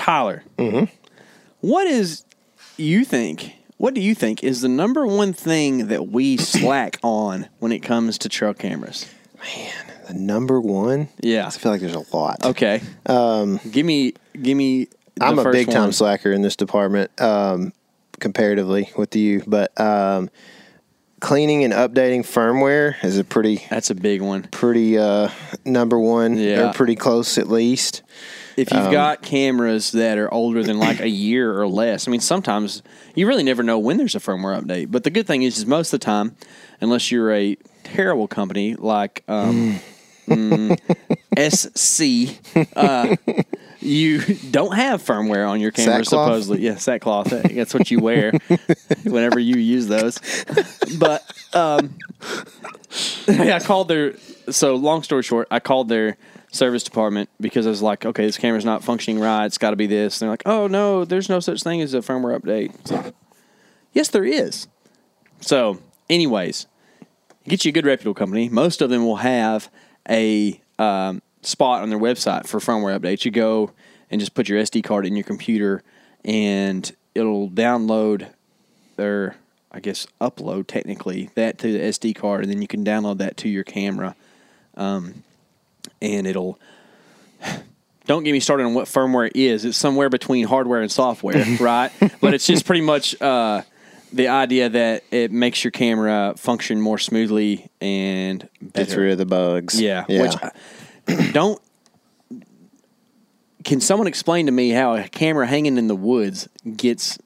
[0.00, 0.42] Tyler,
[1.60, 2.24] what is
[2.78, 3.52] you think?
[3.76, 7.80] What do you think is the number one thing that we slack on when it
[7.80, 9.06] comes to trail cameras?
[9.38, 9.72] Man,
[10.08, 11.08] the number one.
[11.20, 11.46] Yeah.
[11.46, 12.44] I feel like there's a lot.
[12.44, 12.80] Okay.
[13.06, 14.88] Um, give me, give me.
[15.20, 17.74] I'm a big time slacker in this department, um,
[18.20, 19.42] comparatively with you.
[19.46, 20.30] But um,
[21.20, 24.44] cleaning and updating firmware is a pretty, That's a big one.
[24.44, 25.28] pretty uh,
[25.66, 26.38] number one.
[26.38, 26.70] Yeah.
[26.70, 28.02] Or pretty close at least.
[28.56, 32.10] If Um, you've got cameras that are older than like a year or less, I
[32.10, 32.82] mean, sometimes
[33.14, 34.90] you really never know when there's a firmware update.
[34.90, 36.36] But the good thing is, is most of the time,
[36.80, 39.80] unless you're a terrible company like um,
[40.28, 40.78] mm,
[41.38, 42.38] SC,
[42.76, 43.16] uh,
[43.80, 46.04] you don't have firmware on your camera.
[46.04, 46.26] Sackcloth?
[46.26, 47.28] Supposedly, yeah, sackcloth.
[47.30, 48.32] That's what you wear
[49.04, 50.20] whenever you use those.
[50.98, 51.96] But um,
[53.28, 54.14] I called their
[54.50, 56.16] so long story short, I called their
[56.50, 59.46] service department because I was like, okay, this camera's not functioning right.
[59.46, 60.20] It's got to be this.
[60.20, 62.90] And they're like, oh no, there's no such thing as a firmware update.
[62.90, 63.14] Like,
[63.92, 64.66] yes, there is.
[65.40, 66.66] So, anyways,
[67.48, 68.48] get you a good reputable company.
[68.48, 69.70] Most of them will have
[70.08, 73.24] a um, spot on their website for firmware updates.
[73.24, 73.72] You go
[74.10, 75.82] and just put your SD card in your computer,
[76.24, 78.28] and it'll download
[78.98, 79.36] or
[79.72, 83.36] I guess upload technically that to the SD card, and then you can download that
[83.38, 84.16] to your camera,
[84.76, 85.22] um,
[86.00, 86.58] and it'll.
[88.06, 89.64] Don't get me started on what firmware is.
[89.64, 91.92] It's somewhere between hardware and software, right?
[92.20, 93.62] But it's just pretty much uh,
[94.12, 99.26] the idea that it makes your camera function more smoothly and Gets rid of the
[99.26, 99.80] bugs.
[99.80, 100.04] Yeah.
[100.08, 100.22] yeah.
[100.22, 101.60] Which I, don't.
[103.62, 107.18] Can someone explain to me how a camera hanging in the woods gets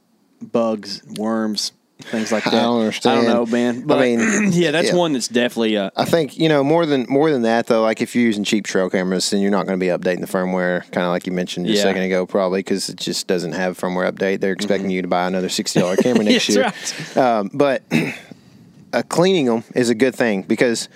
[0.42, 1.72] bugs, worms,
[2.10, 2.62] things like I that?
[2.62, 3.20] don't understand.
[3.20, 3.86] I don't know, man.
[3.86, 4.20] But I mean,
[4.52, 4.94] yeah, that's yeah.
[4.96, 5.76] one that's definitely.
[5.76, 7.82] Uh, I think you know more than more than that though.
[7.82, 10.26] Like if you're using cheap trail cameras, then you're not going to be updating the
[10.26, 11.84] firmware, kind of like you mentioned just Yeah.
[11.84, 14.40] a second ago, probably because it just doesn't have firmware update.
[14.40, 16.60] They're expecting you to buy another sixty dollar camera next Mm-hmm.
[16.62, 17.24] That's year.
[17.24, 17.82] Um, but
[18.92, 20.88] uh, cleaning them is a good thing because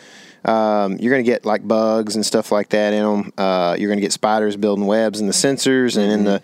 [0.44, 3.32] um, you're going to get like bugs and stuff like that in them.
[3.36, 6.40] Uh, you're going to get spiders building webs in the sensors and in the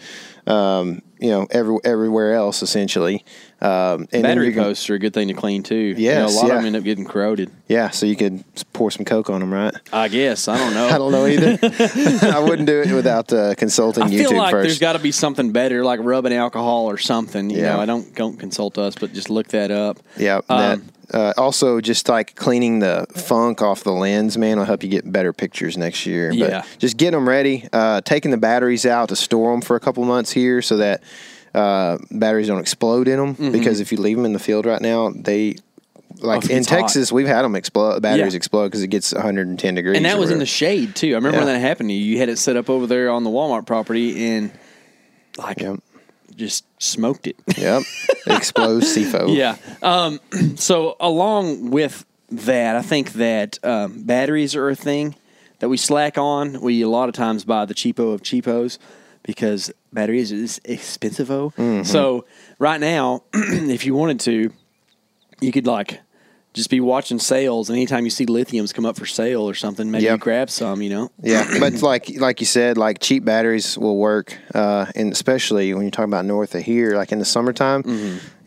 [0.46, 3.24] um, you know every, everywhere else essentially.
[3.60, 5.74] Um, and battery you're posts are a good thing to clean too.
[5.74, 6.52] You know, Yes, a lot yeah.
[6.52, 7.50] of them end up getting corroded.
[7.66, 9.72] Yeah, so you could pour some Coke on them, right?
[9.90, 10.86] I guess I don't know.
[10.94, 11.58] I don't know either.
[12.34, 14.64] I wouldn't do it without uh, consulting I YouTube feel like first.
[14.66, 17.48] there's got to be something better, like rubbing alcohol or something.
[17.48, 17.74] You Yeah.
[17.76, 19.98] know, I don't don't consult us, but just look that up.
[20.18, 20.40] yeah.
[20.50, 20.80] Um, that,
[21.12, 25.10] uh, also, just like cleaning the funk off the lens, man, will help you get
[25.10, 26.30] better pictures next year.
[26.30, 26.62] But Yeah.
[26.78, 27.68] just getting them ready.
[27.72, 31.02] Uh, taking the batteries out to store them for a couple months here, so that
[31.54, 33.34] uh, batteries don't explode in them.
[33.34, 33.52] Mm-hmm.
[33.52, 35.56] Because if you leave them in the field right now, they
[36.20, 36.78] like if in gets hot.
[36.80, 38.00] Texas, we've had them explode.
[38.02, 38.36] Batteries Yeah.
[38.38, 39.96] explode because it gets 110 degrees.
[39.96, 41.08] And that was in the shade too.
[41.08, 41.44] I remember Yeah.
[41.44, 42.04] when that happened to you.
[42.12, 44.50] You had it set up over there on the Walmart property and
[45.38, 45.80] like Yep.
[46.36, 47.36] Just smoked it.
[47.58, 47.82] Yep.
[48.26, 49.34] Explodes CFO.
[49.34, 49.56] yeah.
[49.82, 50.20] Um,
[50.56, 55.14] so along with that, I think that um, batteries are a thing
[55.60, 56.60] that we slack on.
[56.60, 58.78] We a lot of times buy the cheapo of cheapos
[59.22, 61.28] because batteries is expensive.
[61.86, 62.24] So
[62.58, 64.52] right now, if you wanted to,
[65.40, 66.00] you could like
[66.54, 69.90] just be watching sales, and anytime you see lithiums come up for sale or something,
[69.90, 70.12] maybe Yep.
[70.12, 70.80] you grab some.
[70.80, 71.10] You know.
[71.22, 75.82] Yeah, but like like you said, like cheap batteries will work, uh, and especially when
[75.82, 77.82] you're talking about north of here, like in the summertime,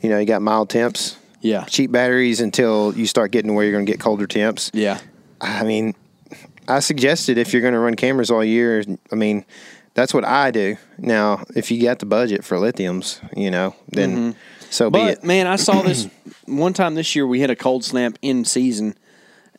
[0.01, 1.11] you know, you got mild temps.
[1.11, 1.21] Mm-hmm.
[1.41, 1.65] Yeah.
[1.65, 4.71] Cheap batteries until you start getting where you're going to get colder temps.
[4.73, 4.99] Yeah.
[5.39, 5.93] I mean,
[6.67, 9.45] I suggested if you're going to run cameras all year, I mean,
[9.93, 10.77] that's what I do.
[10.97, 14.35] Now, if you got the budget for lithiums, you know, then
[14.69, 14.89] so.
[14.89, 16.07] But man, I saw this
[16.45, 17.25] one time this year.
[17.25, 18.95] We had a cold snap in season,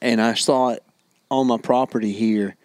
[0.00, 0.82] and I saw it
[1.30, 2.56] on my property here.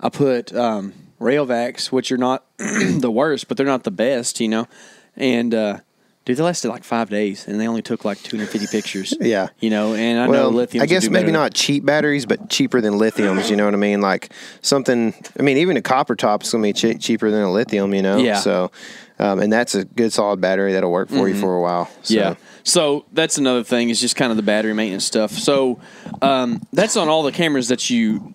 [0.00, 4.48] I put um, Rayovacs, which are not the worst, but they're not the best, you
[4.48, 4.68] know.
[5.16, 5.80] And uh,
[6.24, 9.14] dude, they lasted like five days, and they only took like 250 pictures.
[9.20, 9.48] Yeah.
[9.58, 9.94] you know.
[9.94, 10.82] And I well, know lithium.
[10.82, 13.50] I guess maybe not cheap batteries, but cheaper than lithiums.
[13.50, 14.00] You know what I mean?
[14.00, 14.32] Like
[14.62, 15.14] something.
[15.38, 17.94] I mean, even a copper top is going to be che- cheaper than a lithium.
[17.94, 18.18] You know?
[18.18, 18.36] Yeah.
[18.36, 18.70] So,
[19.18, 21.90] um, and that's a good solid battery that'll work for you for a while.
[22.02, 22.14] So.
[22.14, 22.34] Yeah.
[22.62, 25.32] So that's another thing is just kind of the battery maintenance stuff.
[25.32, 25.80] So
[26.22, 28.34] um, that's on all the cameras that you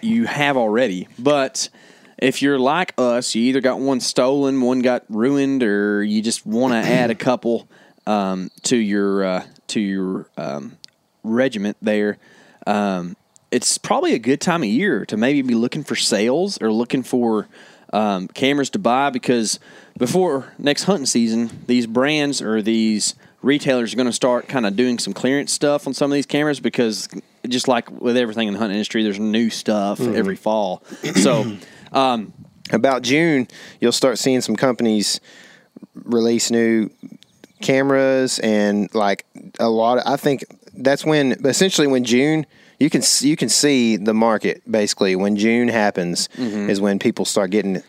[0.00, 1.08] you have already.
[1.18, 1.68] But
[2.18, 6.46] if you're like us, you either got one stolen, one got ruined, or you just
[6.46, 7.68] want to add a couple
[8.06, 10.78] um, to your uh, to your um,
[11.22, 12.18] regiment there.
[12.66, 13.16] Um,
[13.50, 17.02] it's probably a good time of year to maybe be looking for sales or looking
[17.02, 17.48] for
[17.96, 19.58] um, cameras to buy because
[19.96, 24.76] before next hunting season, these brands or these retailers are going to start kind of
[24.76, 27.08] doing some clearance stuff on some of these cameras because
[27.48, 30.82] just like with everything in the hunting industry, there's new stuff every fall.
[31.14, 31.56] So,
[31.92, 32.34] um,
[32.70, 33.48] About June,
[33.80, 35.20] you'll start seeing some companies
[35.94, 36.90] release new
[37.62, 39.24] cameras and like
[39.58, 39.98] a lot.
[39.98, 42.44] Of, I think that's when essentially when June
[42.78, 46.70] you can you can see the market basically when June happens Mm-hmm.
[46.70, 47.82] is when people start getting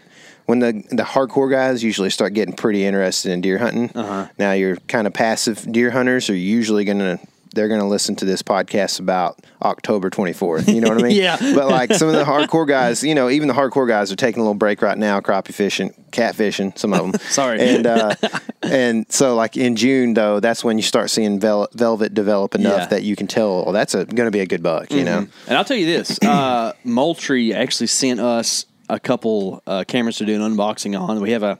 [0.45, 3.91] when the the hardcore guys usually start getting pretty interested in deer hunting.
[3.93, 4.28] Uh-huh.
[4.39, 7.19] Now your kind of passive deer hunters are usually going to
[7.58, 10.74] they're going to listen to this podcast about October 24th.
[10.74, 11.17] You know what I mean?
[11.17, 11.36] Yeah.
[11.39, 14.39] But like some of the hardcore guys, you know, even the hardcore guys are taking
[14.39, 17.20] a little break right now, crappie fishing, cat fishing, some of them.
[17.30, 17.60] Sorry.
[17.60, 18.15] And uh,
[18.62, 22.72] and so like in June though, that's when you start seeing vel- velvet develop enough
[22.72, 22.80] Yeah.
[22.86, 22.89] Mm-hmm.
[22.91, 24.91] that you can tell, oh, that's a going to be a good buck.
[24.91, 25.28] You know?
[25.48, 30.26] And I'll tell you this: uh, Moultrie actually sent us a couple uh, cameras to
[30.26, 31.20] do an unboxing on.
[31.20, 31.60] We have a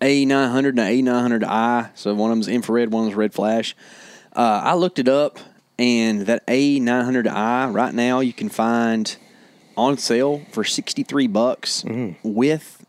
[0.00, 1.90] A nine hundred and a A nine hundred I.
[1.94, 3.74] So one of them's infrared, one of them's red flash.
[4.38, 5.38] Uh, I looked it up,
[5.80, 9.16] and that A900i right now you can find
[9.76, 11.84] on sale for 63 bucks
[12.22, 12.84] with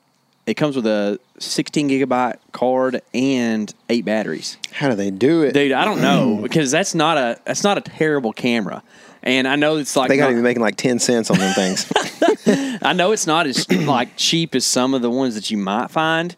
[0.46, 4.58] it comes with a 16 gigabyte card and eight batteries.
[4.72, 5.54] How do they do it?
[5.54, 8.82] Dude, I don't know because that's not a that's not a terrible camera.
[9.22, 11.38] And I know it's like they got to not- be making like ten cents on
[11.38, 11.92] them things.
[12.82, 15.92] I know it's not as like cheap as some of the ones that you might
[15.92, 16.36] find,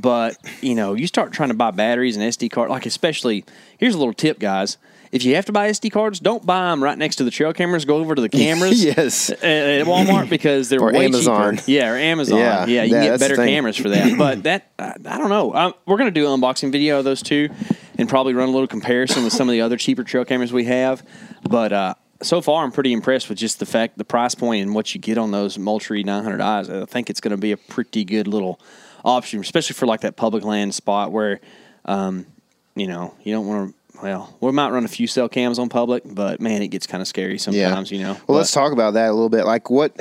[0.00, 3.44] but you know, you start trying to buy batteries and SD card, like especially
[3.78, 4.78] here's a little tip, guys.
[5.12, 7.52] If you have to buy SD cards, don't buy them right next to the trail
[7.52, 7.84] cameras.
[7.84, 8.84] Go over to the cameras.
[8.84, 9.30] Yes.
[9.30, 11.56] at, at Walmart because they're Or way Amazon.
[11.58, 11.70] cheaper.
[11.70, 12.38] Yeah, or Amazon.
[12.38, 14.18] Yeah, Yeah, you yeah, can get better cameras for that.
[14.18, 15.54] But that I, I don't know.
[15.54, 17.48] Um, we're gonna do an unboxing video of those two,
[17.96, 20.64] and probably run a little comparison with some of the other cheaper trail cameras we
[20.64, 21.06] have.
[21.48, 24.74] But uh, so far, I'm pretty impressed with just the fact, the price point, and
[24.74, 26.68] what you get on those Moultrie 900 eyes.
[26.68, 28.58] I think it's going to be a pretty good little
[29.06, 31.40] option, especially for like that public land spot where,
[31.86, 32.26] um,
[32.74, 33.76] you know, you don't want to.
[34.02, 37.00] Well, we might run a few cell cams on public, but man, it gets kind
[37.00, 37.90] of scary sometimes.
[37.90, 38.12] You know.
[38.12, 39.46] Well, But- let's talk about that a little bit.
[39.46, 39.96] Like what,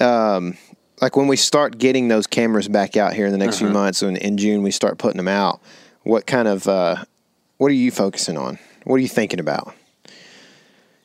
[0.00, 0.56] um,
[1.02, 3.66] like when we start getting those cameras back out here in the next Uh-huh.
[3.66, 5.60] few months, and in June we start putting them out.
[6.04, 7.04] What kind of, uh,
[7.58, 8.58] what are you focusing on?
[8.84, 9.74] What are you thinking about?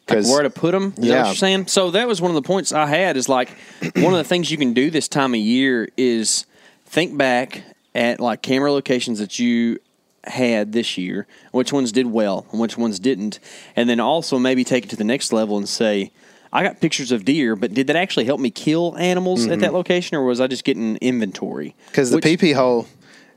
[0.08, 0.94] like where to put them.
[0.98, 1.34] Is that Yeah.
[1.34, 1.68] saying?
[1.68, 3.18] So that was one of the points I had.
[3.18, 3.50] Is like
[3.96, 6.46] one of the things you can do this time of year is
[6.86, 9.80] think back at like camera locations that you
[10.26, 13.40] had this year, which ones did well and which ones didn't,
[13.76, 16.12] and then also maybe take it to the next level and say.
[16.54, 19.74] I got pictures of deer, but did that actually help me kill animals at that
[19.74, 21.76] location, or was I just getting inventory?
[21.88, 22.88] Because the PP hole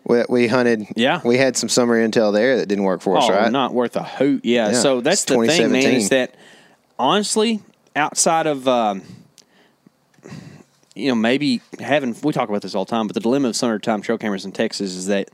[0.04, 1.20] we, we hunted, Yeah.
[1.24, 3.50] we had some summer intel there that didn't work for us, Oh, right?
[3.50, 4.44] not worth a hoot.
[4.44, 4.68] Yeah.
[4.68, 5.82] Yeah, So that's it's the thing, man.
[5.82, 5.96] 2017.
[5.96, 6.34] Is that
[6.96, 7.60] honestly,
[7.96, 9.02] outside of um,
[10.98, 13.56] you know maybe having we talk about this all the time, but the dilemma of
[13.56, 15.28] summertime trail cameras in Texas is that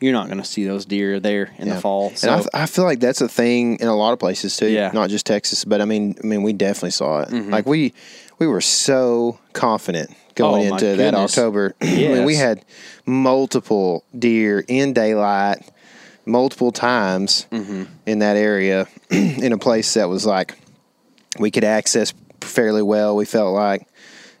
[0.00, 2.10] you're not going to see those deer there in the fall.
[2.16, 4.68] So and I, I feel like that's a thing in a lot of places too.
[4.68, 4.90] Yeah.
[4.92, 7.30] Not just Texas, but I mean, I mean, we definitely saw it.
[7.30, 7.50] Mm-hmm.
[7.50, 7.94] Like we,
[8.38, 11.14] we were so confident going Oh, into that.
[11.14, 11.74] October.
[11.80, 12.62] I mean, we had
[13.06, 15.66] multiple deer in daylight,
[16.26, 17.84] multiple times Mm-hmm.
[18.04, 20.58] in that area, in a place that was like
[21.38, 23.16] we could access fairly well.
[23.16, 23.88] We felt like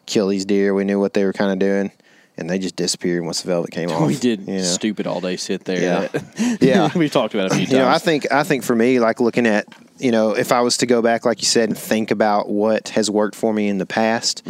[0.06, 0.72] kill these deer.
[0.74, 1.90] We knew what they were kind of doing,
[2.36, 4.06] and they just disappeared once the velvet came off.
[4.06, 4.62] we did you know?
[4.62, 5.80] stupid all day sit there.
[5.80, 6.56] Yeah.
[6.60, 6.90] Yeah.
[6.96, 7.72] We've talked about it a few times.
[7.72, 9.66] You know, I think I think for me, like looking at,
[9.98, 12.90] you know, if I was to go back, like you said, and think about what
[12.90, 14.42] has worked for me in the past,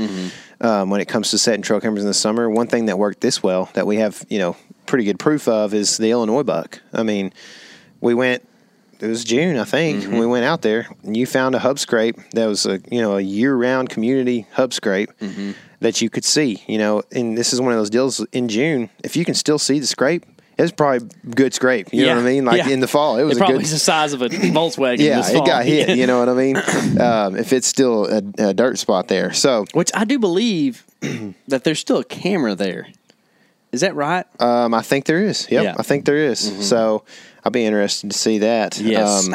[0.61, 3.21] um, when it comes to setting trail cameras in the summer, one thing that worked
[3.21, 6.81] this well that we have, you know, pretty good proof of is the Illinois buck.
[6.93, 7.33] I mean,
[8.01, 8.47] we went.
[9.01, 11.79] It was June, I think, when we went out there, and you found a hub
[11.79, 15.11] scrape that was a you know a year round community hub scrape
[15.81, 16.63] that you could see.
[16.67, 18.91] You know, and this is one of those deals in June.
[19.05, 20.25] If you can still see the scrape,
[20.59, 21.93] it's probably good scrape.
[21.93, 22.45] You know what I mean?
[22.45, 22.71] Like yeah.
[22.71, 23.67] in the fall, it was a probably good.
[23.67, 24.99] the size of a Volkswagen.
[24.99, 25.87] Yeah, this it got hit.
[25.97, 26.57] You know what I mean?
[27.01, 30.85] um, if it's still a, a dirt spot there, so Which I do believe
[31.49, 32.89] that there's still a camera there.
[33.73, 34.25] Is that right?
[34.41, 35.47] um, I think there is.
[35.51, 35.71] Yep, Yeah.
[35.73, 35.81] Mm-hmm.
[35.81, 36.67] I think there is.
[36.67, 37.05] So
[37.47, 38.77] I'll be interested to see that.
[38.81, 39.29] Yes.
[39.29, 39.35] Um,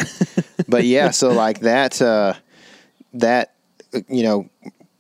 [0.67, 2.33] but yeah, so like that, uh,
[3.13, 3.53] that
[4.09, 4.49] you know,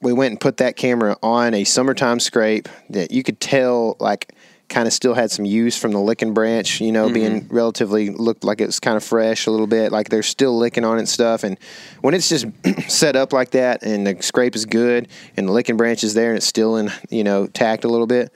[0.01, 4.33] we went and put that camera on a summertime scrape that you could tell like
[4.69, 7.53] kind of still had some use from the licking branch, you know, being Mm-hmm.
[7.53, 10.85] relatively looked like it was kind of fresh a little bit, like they're still licking
[10.85, 11.43] on it and stuff.
[11.43, 11.57] And
[11.99, 12.45] when it's just
[12.89, 16.29] set up like that and the scrape is good and the licking branch is there
[16.29, 18.31] and it's still in, you know, tacked a little bit,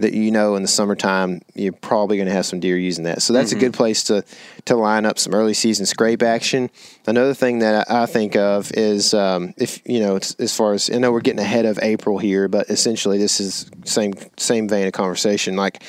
[0.00, 3.22] that you know in the summertime you're probably going to have some deer using that.
[3.22, 4.24] So that's a good place to
[4.64, 6.70] to line up some early season scrape action.
[7.06, 10.72] Another thing that I I think of is um, if you know it's, as far
[10.72, 14.68] as I know we're getting ahead of April here, but essentially this is same same
[14.68, 15.56] vein of conversation.
[15.56, 15.82] Like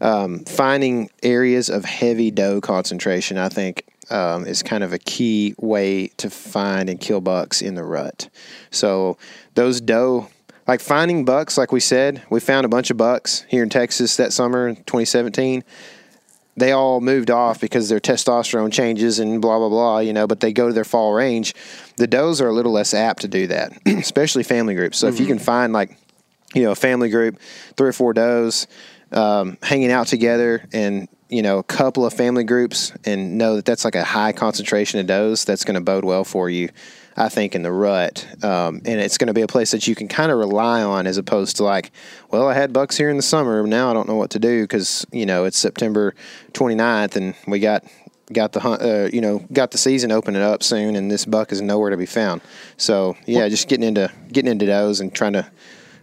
[0.00, 3.84] um, finding areas of heavy doe concentration, I think.
[4.10, 8.30] Um, is kind of a key way to find and kill bucks in the rut.
[8.70, 9.18] So
[9.52, 10.28] those doe
[10.68, 14.16] like finding bucks, like we said, we found a bunch of bucks here in Texas
[14.18, 15.64] that summer in 2017.
[16.56, 20.26] They all moved off because their testosterone changes and blah blah blah, you know.
[20.26, 21.54] But they go to their fall range.
[21.96, 24.98] The does are a little less apt to do that, especially family groups.
[24.98, 25.96] So if you can find like,
[26.54, 27.40] you know, a family group,
[27.76, 28.66] three or four does
[29.12, 33.64] um, hanging out together, and you know, a couple of family groups, and know that
[33.64, 36.68] that's like a high concentration of does, that's going to bode well for you.
[37.18, 39.96] I think in the rut, um, and it's going to be a place that you
[39.96, 41.90] can kind of rely on, as opposed to like,
[42.30, 44.62] well, I had bucks here in the summer, now I don't know what to do
[44.62, 46.14] because you know it's September
[46.52, 47.84] 29th, and we got
[48.32, 51.50] got the hunt, uh, you know, got the season opening up soon, and this buck
[51.50, 52.40] is nowhere to be found.
[52.76, 55.50] So yeah, just getting into getting into does and trying to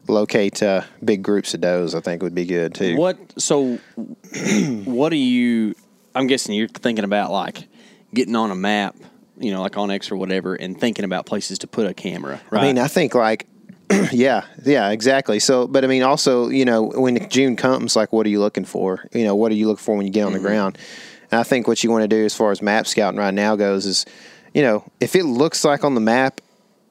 [0.10, 2.98] locate uh, big groups of does, I think would be good too.
[2.98, 3.18] What?
[3.42, 3.80] So,
[4.84, 5.76] what are you?
[6.14, 7.68] I'm guessing you're thinking about like
[8.14, 8.96] getting on a map
[9.38, 12.42] you know, like onX or whatever, and thinking about places to put a camera.
[12.50, 12.62] Right?
[12.62, 13.48] I mean, I think like,
[14.12, 15.40] yeah, yeah, exactly.
[15.40, 18.66] So, but I mean, also, you know, when June comes, like, what are you looking
[18.66, 19.08] for?
[19.14, 20.42] You know, what are you looking for when you get on Mm-hmm.
[20.44, 20.78] the ground?
[21.32, 23.56] And I think what you want to do as far as map scouting right now
[23.56, 24.06] goes is,
[24.54, 26.40] you know, if it looks like on the map,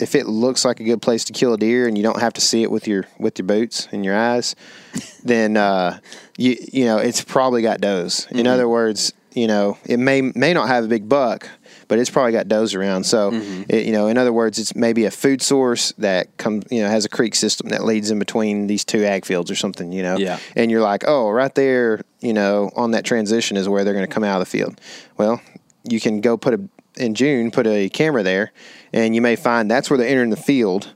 [0.01, 2.33] if it looks like a good place to kill a deer and you don't have
[2.35, 4.55] to see it with your with your boots and your eyes,
[5.25, 5.99] then uh,
[6.37, 8.27] you you know it's probably got does.
[8.33, 11.49] In other words, you know it may may not have a big buck,
[11.89, 13.05] but it's probably got does around.
[13.05, 13.63] So mm-hmm.
[13.69, 16.89] it, you know, in other words, it's maybe a food source that comes you know
[16.89, 19.93] has a creek system that leads in between these two ag fields or something.
[19.93, 20.39] You know, Yeah.
[20.57, 24.07] and you're like, oh, right there, you know, on that transition is where they're going
[24.07, 24.81] to come out of the field.
[25.17, 25.41] Well,
[25.89, 26.61] you can go put a
[26.97, 28.53] in June put a camera there,
[28.93, 30.95] and you may find that's where they're entering the field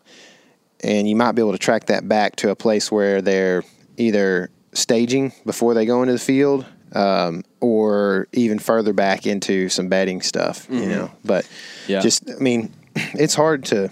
[0.81, 3.65] and you might be able to track that back to a place where they're
[3.97, 9.89] either staging before they go into the field um, or even further back into some
[9.89, 11.93] bedding stuff you know but Mm-hmm.
[11.93, 12.01] Yeah.
[12.01, 13.91] just i mean it's hard to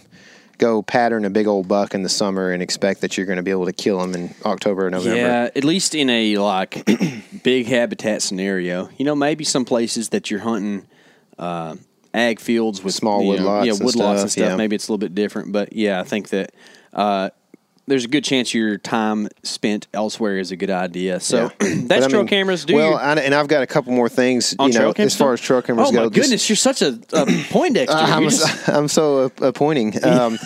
[0.58, 3.42] go pattern a big old buck in the summer and expect that you're going to
[3.42, 6.86] be able to kill them in october or november Yeah, at least in a like
[7.42, 8.88] big habitat scenario.
[8.96, 10.86] You know, maybe some places that you're hunting
[11.38, 11.76] uh,
[12.14, 14.48] ag fields with Small you wood know, lots yeah, and wood lots stuff, and stuff.
[14.50, 14.56] yeah.
[14.56, 16.52] Maybe it's a little bit different, but yeah, I think that
[16.94, 17.28] uh,
[17.86, 21.20] there's a good chance your time spent elsewhere is a good idea.
[21.20, 21.74] So Yeah.
[21.86, 22.64] that's I trail cameras.
[22.64, 25.16] Do well I, and i've got a couple more things on you know trail as
[25.16, 27.96] far as trail cameras oh go my just- goodness, you're such a, a Poindexter.
[27.96, 29.94] I'm, just- I'm so uh, appointing.
[30.04, 30.38] Um,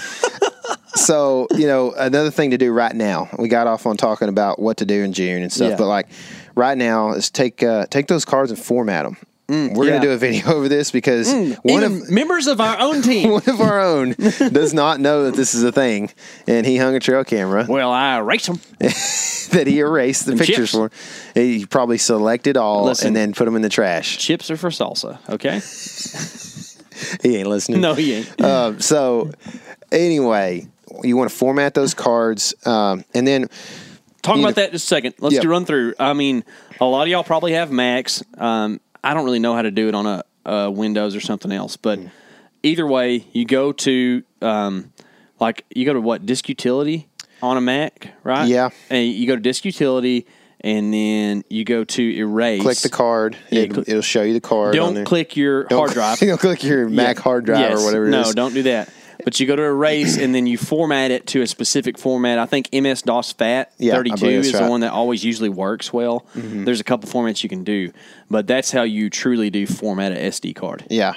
[0.94, 3.28] so you know, another thing to do right now.
[3.38, 5.76] We got off on talking about what to do in June and stuff, Yeah.
[5.76, 6.08] but like
[6.54, 9.16] right now is take uh, take those cards and format them.
[9.50, 9.90] We're yeah.
[9.94, 11.32] gonna do a video over this because
[11.62, 13.30] one of members of our own team.
[13.32, 16.10] one of our own does not know that this is a thing,
[16.46, 18.60] and he hung a trail camera well, I erased them.
[18.78, 20.72] that he erased the Them pictures chips.
[20.72, 20.90] for.
[21.34, 23.08] He probably selected all Listen.
[23.08, 24.18] and then put them in the trash.
[24.18, 25.18] Chips are for salsa.
[25.28, 25.60] Okay.
[27.22, 27.80] He ain't listening.
[27.80, 28.40] No, he ain't.
[28.42, 29.30] um, so
[29.90, 30.68] anyway,
[31.02, 33.48] you want to format those cards, um, and then
[34.22, 35.14] Talk about know- that just a second.
[35.18, 35.40] Let's Yeah.
[35.40, 35.94] do run through.
[35.98, 36.44] I mean,
[36.80, 38.22] a lot of y'all probably have Macs.
[38.36, 41.52] Um, I don't really know how to do it on a, a Windows or something
[41.52, 42.10] else, but Mm.
[42.62, 44.92] either way, you go to um,
[45.38, 47.08] like you go to what disk utility
[47.42, 48.46] on a Mac, right?
[48.48, 48.70] Yeah.
[48.90, 50.26] and you go to disk utility,
[50.60, 52.60] and then you go to erase.
[52.60, 53.36] click the card.
[53.50, 54.74] Yeah, it, it'll show you the card.
[54.74, 56.18] Don't click your Don't hard drive.
[56.20, 57.22] Don't click your Mac Yeah.
[57.22, 57.80] hard drive Yes.
[57.80, 58.06] or whatever.
[58.08, 58.34] it No, is.
[58.34, 58.90] don't do that.
[59.30, 62.40] But you go to erase and then you format it to a specific format.
[62.40, 64.62] I think MS DOS FAT Yeah, 32 is the right.
[64.62, 64.70] Mm-hmm.
[64.70, 66.26] one that always usually works well.
[66.34, 67.92] There's a couple formats you can do,
[68.28, 70.84] but that's how you truly do format an SD card.
[70.90, 71.14] Yeah,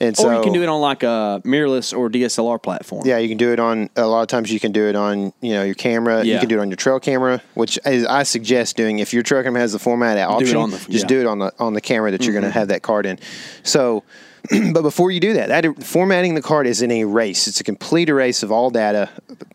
[0.00, 3.02] and so or you can do it on like a mirrorless or DSLR platform.
[3.04, 4.50] Yeah, you can do it on a lot of times.
[4.50, 6.24] You can do it on you know your camera.
[6.24, 6.34] Yeah.
[6.36, 9.00] You can do it on your trail camera, which is, I suggest doing.
[9.00, 10.98] If your trail camera has the format option, on the- just yeah.
[11.00, 11.08] Mm-hmm.
[11.08, 13.18] do it on the on the camera that you're going to have that card in.
[13.62, 14.02] So,
[14.72, 17.46] but before you do that, that formatting the card is an erase.
[17.46, 19.08] It's a complete erase of all data,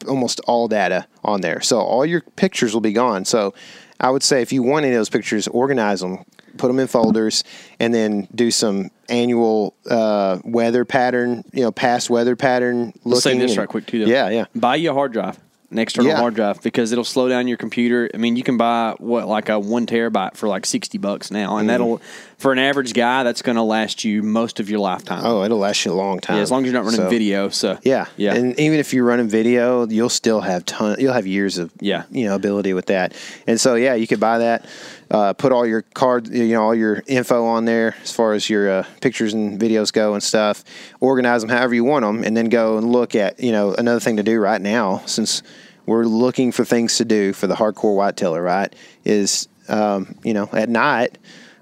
[0.08, 1.62] almost all data on there.
[1.62, 3.26] So all your pictures will be gone.
[3.26, 3.54] So
[4.00, 6.24] I would say if you want any of those pictures, organize them,
[6.58, 7.44] put them in folders,
[7.80, 13.12] and then do some annual uh, weather pattern, you know, past weather pattern looking.
[13.12, 14.06] Let's say this and- right quick too.
[14.06, 14.12] Though.
[14.12, 14.46] Yeah, yeah.
[14.56, 15.38] Buy you a hard drive,
[15.72, 16.18] an external Yeah.
[16.18, 18.10] hard drive, because it'll slow down your computer.
[18.14, 21.58] I mean, you can buy what like a one terabyte for like sixty bucks now,
[21.58, 21.72] and mm.
[21.72, 22.02] that'll
[22.38, 25.22] for an average guy that's going to last you most of your lifetime.
[25.24, 26.38] Oh, it'll last you a long time.
[26.38, 27.50] yeah, as long as you're not running So, video.
[27.50, 30.98] So Yeah, yeah, And even if you're running video, you'll still have ton.
[31.00, 32.04] You'll have years of Yeah.
[32.12, 33.14] you know, ability with that.
[33.48, 34.66] And so yeah, you could buy that.
[35.12, 38.50] Uh, put all your cards, you know, all your info on there as far as
[38.50, 40.64] your uh, pictures and videos go and stuff.
[41.00, 44.00] Organize them however you want them, and then go and look at you know another
[44.00, 45.44] thing to do right now since
[45.86, 48.44] we're looking for things to do for the hardcore whitetailer.
[48.44, 51.18] Right is um, you know at night.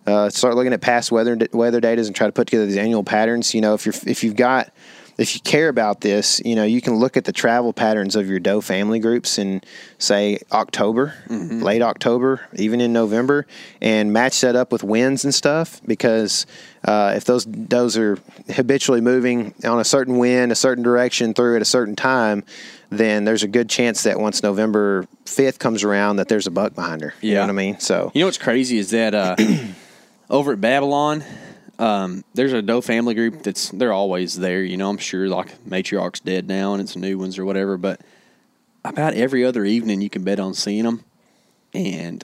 [0.05, 3.03] Uh, start looking at past weather weather data and try to put together these annual
[3.03, 3.53] patterns.
[3.53, 4.73] You know, if you're if you've got
[5.23, 8.29] if you care about this, you know, you can look at the travel patterns of
[8.29, 9.61] your doe family groups in
[9.97, 13.47] say October, late October, even in November,
[13.81, 15.81] and match that up with winds and stuff.
[15.87, 16.45] Because
[16.83, 18.19] uh, if those does are
[18.53, 22.43] habitually moving on a certain wind, a certain direction through at a certain time,
[22.89, 26.75] then there's a good chance that once November fifth comes around, that there's a buck
[26.75, 27.13] behind her.
[27.21, 27.41] You know Yeah.
[27.45, 27.79] what I mean?
[27.79, 29.35] So You know what's crazy is that uh,
[30.29, 31.23] over at Babylon,
[31.79, 34.63] um, there's a Doe family group that's they're always there.
[34.63, 37.77] You know, I'm sure like matriarch's dead now and it's new ones or whatever.
[37.77, 38.01] But
[38.85, 41.03] about every other evening, you can bet on seeing them,
[41.73, 42.23] and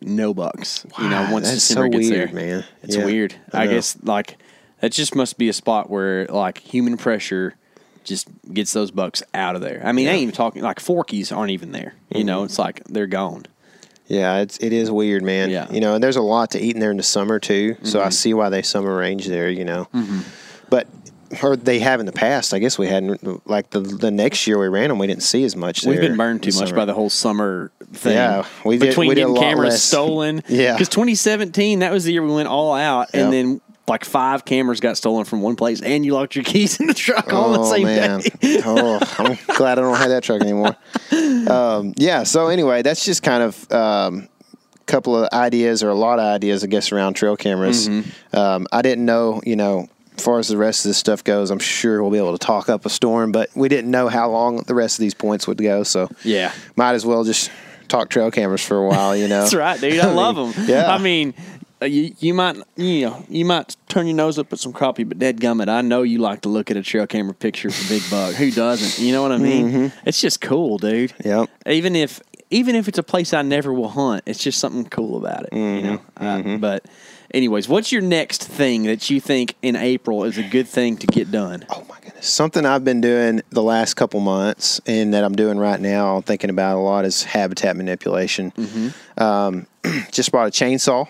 [0.00, 0.84] no bucks.
[0.98, 2.64] you know, Wow, once that's December so gets weird, there, man.
[2.82, 3.34] it's Yeah, weird.
[3.52, 4.36] I I, guess like
[4.80, 7.54] that just must be a spot where like human pressure
[8.04, 9.80] just gets those bucks out of there.
[9.84, 11.94] I mean, I ain't even talking like Forkies aren't even there.
[12.10, 12.26] You Mm-hmm.
[12.26, 13.46] know, it's like they're gone.
[14.12, 15.48] Yeah, it's it is weird, man.
[15.50, 15.64] Yeah.
[15.64, 15.74] Mm-hmm.
[15.74, 17.76] You know, and there's a lot to eat in there in the summer too.
[17.82, 19.48] So I see why they summer range there.
[19.48, 19.88] You know,
[20.68, 20.86] but
[21.42, 22.52] or they have in the past.
[22.52, 23.48] I guess we hadn't.
[23.48, 25.84] Like the the next year we ran them, we didn't see as much.
[25.86, 26.76] We've been burned too much summer.
[26.76, 28.12] by the whole summer thing.
[28.12, 29.82] Yeah, we did- Between we did a getting lot cameras less.
[29.94, 30.42] stolen.
[30.48, 30.74] Yeah.
[30.74, 33.22] Because 2017, that was the year we went all out, Yep.
[33.24, 36.78] and then like five cameras got stolen from one place, and you locked your keys
[36.80, 38.20] in the truck all the Oh same man!
[38.20, 38.60] day.
[38.64, 40.76] oh, I'm glad I don't have that truck anymore.
[41.48, 42.22] Um, yeah.
[42.22, 44.28] So anyway, that's just kind of um,
[44.74, 47.88] a couple of ideas or a lot of ideas, I guess, around trail cameras.
[47.88, 48.36] Mm-hmm.
[48.36, 51.50] Um, I didn't know, you know, as far as the rest of this stuff goes,
[51.50, 54.30] I'm sure we'll be able to talk up a storm, but we didn't know how
[54.30, 55.82] long the rest of these points would go.
[55.82, 56.52] So Yeah.
[56.76, 57.50] might as well just
[57.88, 59.16] talk trail cameras for a while.
[59.16, 59.98] You know, That's right, dude.
[60.00, 60.66] I, love them.
[60.68, 60.92] yeah.
[60.92, 61.34] I mean,
[61.84, 65.18] you, you might you know you might turn your nose up at some crappie, but
[65.18, 67.88] dead gummit, I know you like to look at a trail camera picture of a
[67.88, 68.34] big buck.
[68.34, 69.04] Who doesn't?
[69.04, 69.92] You know what I mean?
[70.04, 71.12] It's just cool, dude.
[71.24, 71.50] Yep.
[71.66, 72.20] Even if
[72.50, 75.52] even if it's a place I never will hunt, it's just something cool about it.
[75.52, 76.02] You know.
[76.16, 76.84] Uh, but.
[77.34, 81.06] Anyways, what's your next thing that you think in April is a good thing to
[81.06, 81.64] get done?
[81.70, 82.28] Oh my goodness.
[82.28, 86.22] Something I've been doing the last couple months and that I'm doing right now, I'm
[86.22, 88.50] thinking about a lot is habitat manipulation.
[88.50, 89.22] Mm-hmm.
[89.22, 89.66] Um,
[90.10, 91.08] just bought a chainsaw.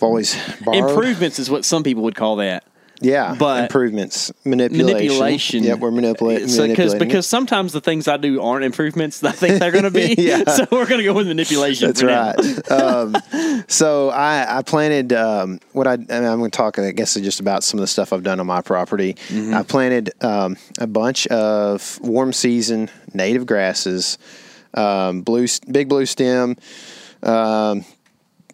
[0.00, 0.34] I've always
[0.64, 0.90] borrowed.
[0.90, 2.64] Improvements is what some people would call that.
[3.02, 4.86] Yeah, but- improvements, manipulation.
[4.86, 5.64] manipulation.
[5.64, 6.48] Yep, we're manipulating.
[6.48, 9.24] So, because manipulating because sometimes the things I do aren't improvements.
[9.24, 10.14] I think they're going to be.
[10.20, 10.42] Yeah.
[10.50, 11.86] So we're going to go with manipulation.
[11.86, 12.70] That's right.
[12.70, 13.16] um,
[13.68, 17.40] so I, I planted um, what I, and I'm going to talk, I guess, just
[17.40, 19.14] about some of the stuff I've done on my property.
[19.28, 19.54] Mm-hmm.
[19.54, 24.18] I planted um, a bunch of warm season native grasses,
[24.74, 26.56] um, blue, big blue stem,
[27.22, 27.84] um,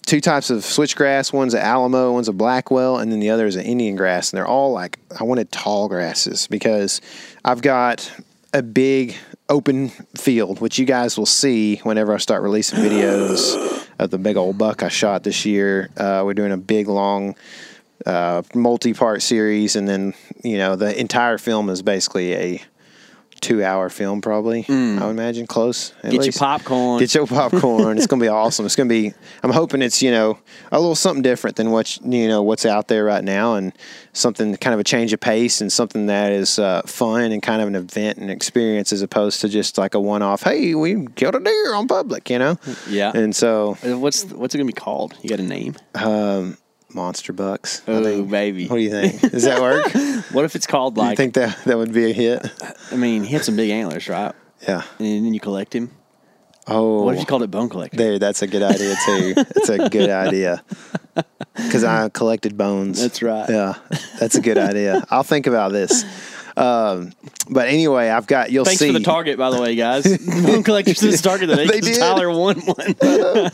[0.07, 1.33] two types of switchgrass.
[1.33, 4.33] One's an Alamo, one's a Blackwell, and then the other is an Indian grass.
[4.33, 7.01] And they're all like I wanted tall grasses because
[7.45, 8.11] I've got
[8.55, 9.17] a big
[9.49, 14.37] open field, which you guys will see whenever I start releasing videos of the big
[14.37, 15.91] old buck I shot this year.
[15.97, 17.37] Uh, we're doing a big long
[18.05, 22.63] uh, multi-part series, and then you know the entire film is basically a
[23.41, 24.65] two-hour film, probably.
[24.69, 24.73] I
[25.05, 25.93] would imagine close.
[26.03, 26.11] at Mm.
[26.13, 26.99] Get your popcorn.
[27.01, 27.97] Get your popcorn.
[27.99, 28.67] it's gonna be awesome.
[28.67, 29.13] It's gonna be.
[29.43, 30.39] I'm hoping it's you know
[30.73, 33.73] a little something different than what you know what's out there right now, and
[34.13, 37.61] something kind of a change of pace and something that is uh, fun and kind
[37.63, 40.43] of an event and experience as opposed to just like a one-off.
[40.43, 42.59] Hey, we killed a deer on public, you know.
[42.89, 43.13] Yeah.
[43.15, 45.15] And so Uh, What's what's it going to be called?
[45.23, 45.77] You got a name?
[46.93, 47.83] Monster bucks.
[47.87, 48.67] Oh, baby.
[48.67, 49.21] What do you think?
[49.33, 49.87] Does that work?
[50.33, 51.17] What if it's called Do you like?
[51.17, 52.51] think that that would be a hit?
[52.91, 54.35] I mean, he had some big antlers, right?
[54.67, 54.83] Yeah.
[54.99, 55.93] And then you collect him.
[56.67, 57.05] Oh.
[57.05, 57.97] What if you called it bone collector?
[57.97, 59.35] There, that's a good idea too.
[59.35, 60.65] That's a good idea.
[61.55, 63.01] Because I collected bones.
[63.01, 63.49] That's right.
[63.49, 63.75] Yeah,
[64.21, 65.03] that's a good idea.
[65.11, 66.05] I'll think about this.
[66.57, 67.13] Um,
[67.51, 68.51] but anyway, I've got.
[68.51, 68.87] You'll Thanks see.
[68.89, 70.05] for the target, by the way, guys.
[70.47, 71.67] Bone collectors is target today.
[71.67, 71.99] They did.
[71.99, 72.95] Tyler won one.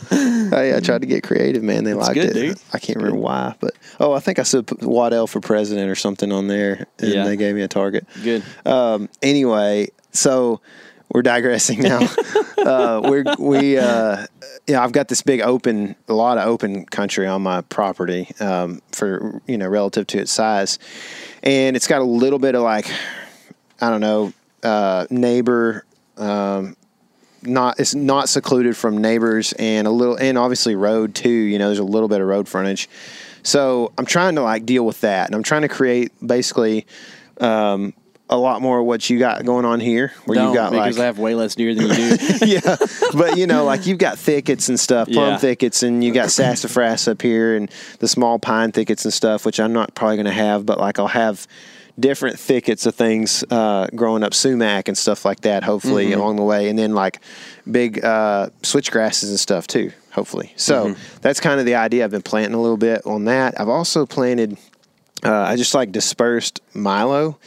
[0.53, 1.83] Hey, I tried to get creative, man.
[1.83, 2.33] They liked good, it.
[2.33, 2.57] dude.
[2.73, 6.31] I can't remember why, but oh, I think I said Waddell for president or something
[6.31, 7.25] on there, and Yeah.
[7.25, 8.05] they gave me a target.
[8.23, 8.43] Good.
[8.65, 10.61] Um, anyway, so
[11.09, 11.99] we're digressing now.
[12.57, 14.25] uh, we're we uh,
[14.67, 18.81] yeah, I've got this big open, a lot of open country on my property um,
[18.91, 20.79] for you know relative to its size,
[21.43, 22.89] and it's got a little bit of like
[23.81, 24.33] I don't know
[24.63, 25.85] uh, neighbor.
[26.17, 26.75] Um,
[27.45, 31.65] not it's not secluded from neighbors and a little and obviously road too you know
[31.67, 32.87] there's a little bit of road frontage
[33.41, 36.85] so i'm trying to like deal with that and i'm trying to create basically
[37.41, 37.93] um,
[38.29, 40.97] a lot more of what you got going on here where Don't, you've got because
[40.97, 42.17] like I have way less deer than you do.
[42.45, 42.75] yeah,
[43.13, 45.37] but you know, like you've got thickets and stuff, plum Yeah.
[45.37, 47.69] thickets, and you got sassafras up here, and
[47.99, 50.99] the small pine thickets and stuff, which I'm not probably going to have, but like
[50.99, 51.45] I'll have
[51.99, 56.19] different thickets of things uh, growing up, sumac and stuff like that, hopefully Mm-hmm.
[56.19, 57.19] along the way, and then like
[57.69, 60.53] big uh, switch grasses and stuff too, hopefully.
[60.55, 61.17] So Mm-hmm.
[61.21, 62.03] that's kind of the idea.
[62.05, 63.59] I've been planting a little bit on that.
[63.59, 64.57] I've also planted.
[65.23, 67.37] Uh, I just like dispersed Milo.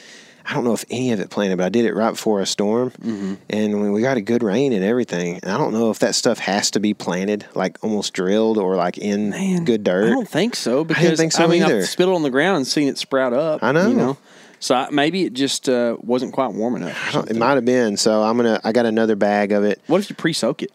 [0.48, 2.46] I don't know if any of it planted, but I did it right before a
[2.46, 3.34] storm, Mm-hmm.
[3.50, 5.40] and we got a good rain and everything.
[5.42, 8.76] And I don't know if that stuff has to be planted, like almost drilled or
[8.76, 10.06] like in good dirt.
[10.06, 11.78] I don't think so because think so I mean either.
[11.78, 13.62] I've spilled it on the ground and seen it sprout up.
[13.64, 13.88] I know.
[13.88, 14.18] You know,
[14.60, 17.08] so I, maybe it just uh, wasn't quite warm enough.
[17.08, 17.96] I don't- it might have been.
[17.96, 18.60] So I'm gonna.
[18.62, 19.80] I got another bag of it.
[19.88, 20.70] What if you pre-soak it?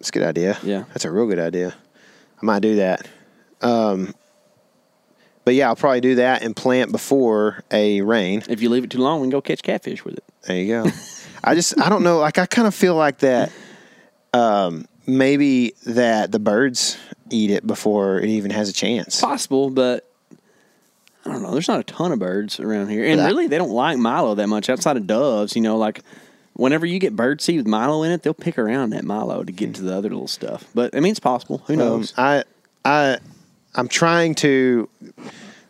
[0.00, 0.56] It's a good idea.
[0.62, 0.84] Yeah.
[0.88, 1.74] that's a real good idea.
[2.40, 3.06] I might do that.
[3.60, 4.14] Um,
[5.48, 8.42] but yeah, I'll probably do that and plant before a rain.
[8.50, 10.24] If you leave it too long, we can go catch catfish with it.
[10.42, 10.90] There you go.
[11.42, 12.18] I just I don't know.
[12.18, 13.50] Like I kind of feel like that.
[14.34, 16.98] Um, maybe that the birds
[17.30, 19.22] eat it before it even has a chance.
[19.22, 20.06] Possible, but
[21.24, 21.52] I don't know.
[21.52, 24.34] There's not a ton of birds around here, and I- really, they don't like Milo
[24.34, 25.56] that much outside of doves.
[25.56, 26.02] You know, like
[26.52, 29.50] whenever you get bird seed with Milo in it, they'll pick around that Milo to
[29.52, 30.64] get to the other little stuff.
[30.74, 31.62] But I mean, it's possible.
[31.68, 32.12] Who Um, knows?
[32.18, 32.44] I
[32.84, 33.16] I
[33.78, 34.88] I'm trying to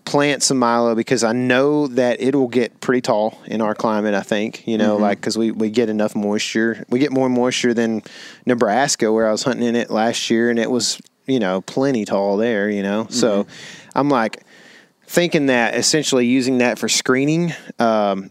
[0.07, 4.15] plant some milo because I know that it will get pretty tall in our climate.
[4.15, 6.87] I think you know, like because we we get enough moisture.
[6.89, 8.03] We get more moisture than
[8.47, 12.07] Nebraska, where I was hunting in it last year, and it was you know plenty
[12.07, 12.71] tall there.
[12.71, 13.47] You know, so
[13.95, 14.43] I'm like
[15.07, 17.53] thinking that essentially using that for screening.
[17.79, 18.31] Um,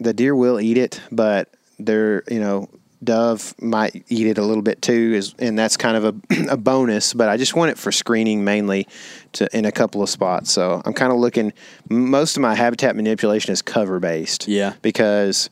[0.00, 1.48] the deer will eat it, but
[1.78, 2.68] they're you know
[3.02, 6.14] dove might eat it a little bit too, is and that's kind of a,
[6.50, 7.14] a bonus.
[7.14, 8.86] But I just want it for screening mainly
[9.32, 10.50] to in a couple of spots.
[10.50, 11.52] So I'm kind of looking.
[11.88, 14.48] Most of my habitat manipulation is cover based.
[14.48, 14.74] Yeah.
[14.82, 15.50] because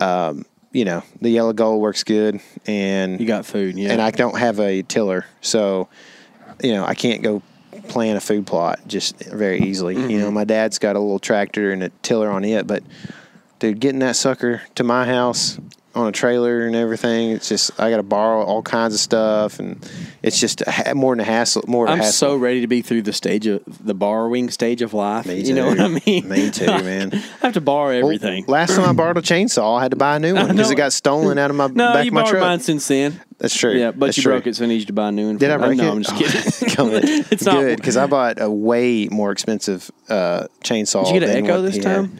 [0.00, 3.92] um, you know the yellow gold works good, and You got food, yeah.
[3.92, 5.88] and I don't have a tiller, so
[6.62, 7.42] you know I can't go
[7.88, 9.94] plan a food plot just very easily.
[9.94, 12.82] You know, my dad's got a little tractor and a tiller on it, but
[13.58, 15.58] dude, getting that sucker to my house
[15.94, 19.58] on a trailer and everything, it's just I got to borrow all kinds of stuff,
[19.60, 19.78] and
[20.22, 21.62] it's just a ha- more than a hassle.
[21.68, 22.12] More of a I'm hassle.
[22.30, 25.26] so ready to be through the stage of the borrowing stage of life.
[25.26, 26.28] Me You know what I mean?
[26.28, 27.10] Me too, man.
[27.14, 27.16] I
[27.46, 28.44] have to borrow Well, everything.
[28.48, 30.76] last time I borrowed a chainsaw, I had to buy a new one because it
[30.76, 32.42] got stolen out of my no, back you of my borrowed truck.
[32.42, 33.20] mine since then.
[33.38, 33.72] That's true.
[33.72, 34.32] Yeah, but That's you true.
[34.32, 35.36] broke it, so I need you to buy a new one.
[35.38, 35.90] Did I break no, it?
[35.90, 37.10] I'm just Oh, kidding.
[37.10, 37.32] It.
[37.32, 41.04] It's not- good because I bought a way more expensive uh, chainsaw.
[41.06, 42.10] Did you get an Echo this he had.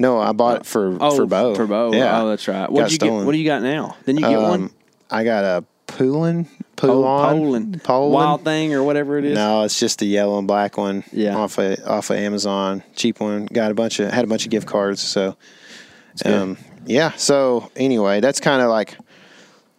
[0.00, 1.54] No, I bought it for Oh, for bow.
[1.54, 1.92] For bow.
[1.92, 2.22] Yeah.
[2.22, 2.70] Oh, that's right.
[2.70, 3.26] What Got did you get?
[3.26, 3.96] What do you got now?
[4.06, 4.62] Didn't you get one?
[4.62, 4.74] Um,
[5.10, 6.46] I got a Poulan.
[6.82, 7.28] Oh, Poulan.
[7.28, 7.84] Poland.
[7.84, 8.14] Poland.
[8.14, 9.34] Wild thing or whatever it is.
[9.34, 11.04] No, it's just a yellow and black one.
[11.12, 11.36] Yeah.
[11.36, 13.44] Off of off of Amazon, cheap one.
[13.46, 15.02] Got a bunch of had a bunch of gift cards.
[15.02, 15.36] So,
[16.24, 17.12] um, yeah.
[17.16, 18.96] So anyway, that's kind of like,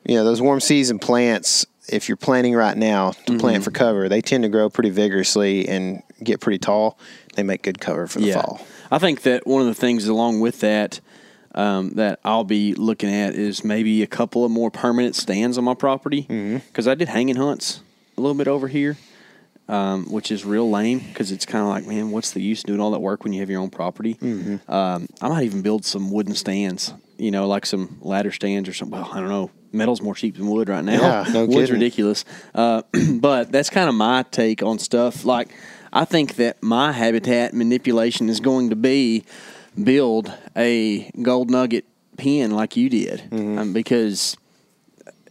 [0.05, 1.65] you know, those warm season plants.
[1.89, 3.39] If you're planting right now to Mm-hmm.
[3.39, 6.97] plant for cover, they tend to grow pretty vigorously and get pretty tall.
[7.36, 8.42] They make good cover for the yeah.
[8.42, 8.66] fall.
[8.92, 11.00] I think that one of the things along with that
[11.56, 15.64] um, that I'll be looking at is maybe a couple of more permanent stands on
[15.64, 16.58] my property Mm-hmm.
[16.68, 17.82] because I did hanging hunts
[18.18, 18.98] a little bit over here,
[19.68, 22.66] um, which is real lame because it's kind of like, man, what's the use of
[22.68, 24.16] doing all that work when you have your own property?
[24.16, 24.72] Mm-hmm.
[24.72, 28.74] Um, I might even build some wooden stands, you know, like some ladder stands or
[28.74, 29.00] something.
[29.00, 29.52] Well, I don't know.
[29.74, 31.00] Metal's more cheap than wood right now.
[31.24, 31.74] Yeah, no Wood's kidding.
[31.76, 32.26] ridiculous.
[32.54, 32.82] Uh,
[33.14, 35.24] but that's kind of my take on stuff.
[35.24, 35.54] Like,
[35.94, 39.24] I think that my habitat manipulation is going to be
[39.82, 41.86] build a gold nugget
[42.18, 43.58] pen like you did, Mm-hmm.
[43.58, 44.38] um, because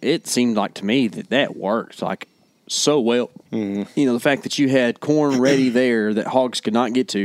[0.03, 2.27] it seemed like to me that that worked like
[2.69, 3.31] so well.
[3.53, 3.99] Mm-hmm.
[3.99, 7.09] You know, the fact that you had corn ready there that hogs could not get
[7.09, 7.21] to,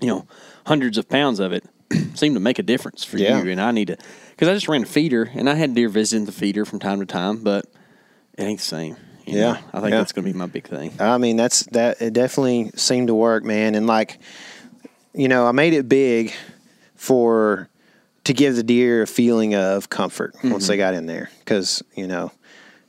[0.00, 0.26] you know,
[0.66, 1.64] hundreds of pounds of it
[2.14, 3.42] seemed to make a difference for Yeah.
[3.42, 3.50] you.
[3.50, 3.96] And I need to,
[4.30, 7.00] because I just ran a feeder and I had deer visiting the feeder from time
[7.00, 7.66] to time, but
[8.38, 8.96] it ain't the same.
[9.34, 9.58] Yeah, know?
[9.72, 9.98] I think yeah.
[9.98, 10.92] that's going to be my big thing.
[10.98, 12.00] I mean, that's that.
[12.00, 13.74] It definitely seemed to work, man.
[13.74, 14.18] And like,
[15.14, 16.32] you know, I made it big
[16.94, 17.68] for
[18.24, 20.80] to give the deer a feeling of comfort once they mm-hmm.
[20.80, 22.32] got in there, because you know,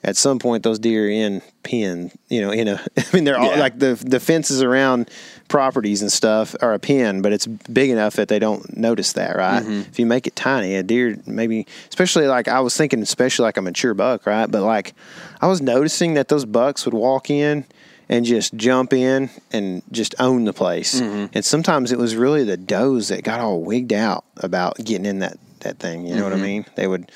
[0.04, 2.12] at some point those deer are in pen.
[2.30, 2.82] You know, in a.
[2.98, 3.60] I mean, they're all Yeah.
[3.60, 5.10] like the the fences around
[5.48, 9.36] properties and stuff are a pen, but it's big enough that they don't notice that,
[9.36, 9.62] right?
[9.62, 9.82] Mm-hmm.
[9.82, 13.58] If you make it tiny, a deer maybe, especially like I was thinking, especially like
[13.58, 14.50] a mature buck, right?
[14.50, 14.94] But like,
[15.42, 17.66] I was noticing that those bucks would walk in
[18.08, 21.00] and just jump in and just own the place.
[21.00, 21.28] Mm-hmm.
[21.34, 25.20] And sometimes it was really the does that got all wigged out about getting in
[25.20, 26.06] that that thing.
[26.06, 26.46] You know what I mm-hmm.
[26.46, 26.66] mean?
[26.76, 27.12] They would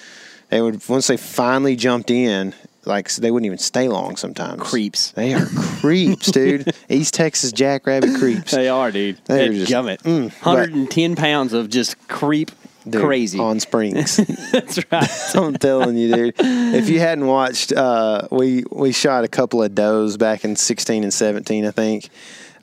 [0.49, 2.53] they would once they finally jumped in.
[2.85, 4.61] Like they wouldn't even stay long sometimes.
[4.61, 5.11] Creeps.
[5.11, 6.73] They are creeps, dude.
[6.89, 8.51] East Texas jackrabbit creeps.
[8.51, 9.17] They are, dude.
[9.25, 10.01] They're just- gummit.
[10.03, 12.51] mm, but- 110 pounds of just creep
[12.87, 13.39] Dude, crazy.
[13.39, 14.17] on springs.
[14.51, 15.09] That's right.
[15.35, 16.35] I'm telling you, dude.
[16.37, 21.03] If you hadn't watched, uh, we we shot a couple of does back in 16
[21.03, 22.09] and 17, I think.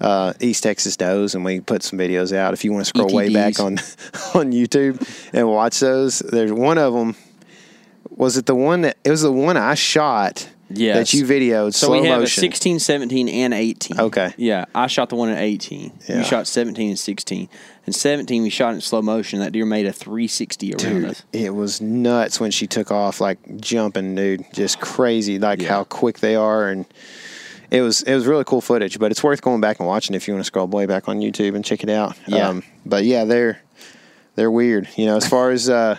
[0.01, 2.55] Uh, East Texas does, and we put some videos out.
[2.55, 3.79] If you want to scroll way back on
[4.35, 5.01] on YouTube
[5.33, 7.17] and watch those, there's one of them.
[8.17, 10.49] Was it the one that it was the one I shot?
[10.75, 10.97] Yes.
[10.97, 12.41] that you videoed So slow we have motion.
[12.45, 14.01] a 16, 17, and 18.
[14.01, 14.33] Okay.
[14.39, 15.93] Yeah, I shot the one at 18.
[16.09, 16.17] Yeah.
[16.17, 17.51] You shot 17 and 16.
[17.85, 19.41] And 17, we shot in slow motion.
[19.41, 21.25] That deer made a 360 around Dude, us.
[21.31, 24.47] it was nuts when she took off, like jumping, dude.
[24.55, 25.69] Just crazy, like Yeah.
[25.69, 26.87] how quick they are, and
[27.71, 28.99] it was it was really cool footage.
[28.99, 31.21] But it's worth going back and watching if you want to scroll way back on
[31.21, 32.13] YouTube and check it out.
[32.29, 32.61] Um, Yeah.
[32.87, 33.61] but yeah, they're
[34.37, 34.89] they're weird.
[34.97, 35.99] You know, as far as uh,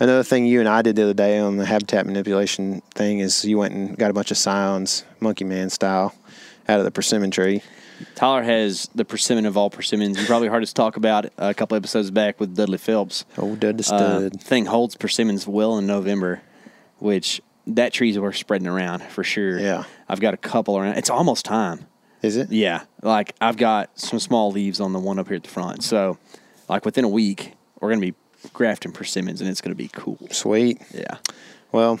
[0.00, 3.44] another thing you and I did the other day on the habitat manipulation thing is
[3.44, 6.14] you went and got a bunch of scions, monkey man style,
[6.68, 7.62] out of the persimmon tree.
[8.16, 10.18] Tyler has the persimmon of all persimmons.
[10.20, 13.24] You probably heard us talk about a couple episodes back with Dudley Phelps.
[13.38, 16.42] Oh, dud to Uh, thing holds persimmons well in November,
[16.98, 19.58] which that tree's worth spreading around for sure.
[19.60, 19.84] Yeah.
[20.08, 20.96] I've got a couple around.
[20.98, 21.86] It's almost time.
[22.20, 22.50] is it?
[22.50, 25.84] Yeah, like I've got some small leaves on the one up here at the front.
[25.84, 26.18] So,
[26.68, 28.14] like within a week, we're gonna be
[28.52, 30.18] grafting persimmons, and it's gonna be cool.
[30.30, 30.80] Sweet.
[30.92, 31.16] Yeah,
[31.72, 32.00] Well,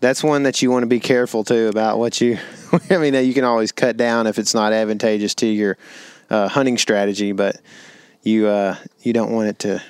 [0.00, 2.38] that's one that you want to be careful too about what you.
[2.90, 5.78] I mean, you can always cut down if it's not advantageous to your
[6.30, 7.60] uh, hunting strategy, but
[8.22, 9.82] you uh, you don't want it to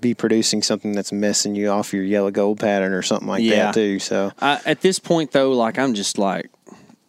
[0.00, 3.66] be producing something that's messing you off your yellow gold pattern or something like Yeah.
[3.66, 3.98] that too.
[4.00, 6.50] So I, at this point, though, like I'm just like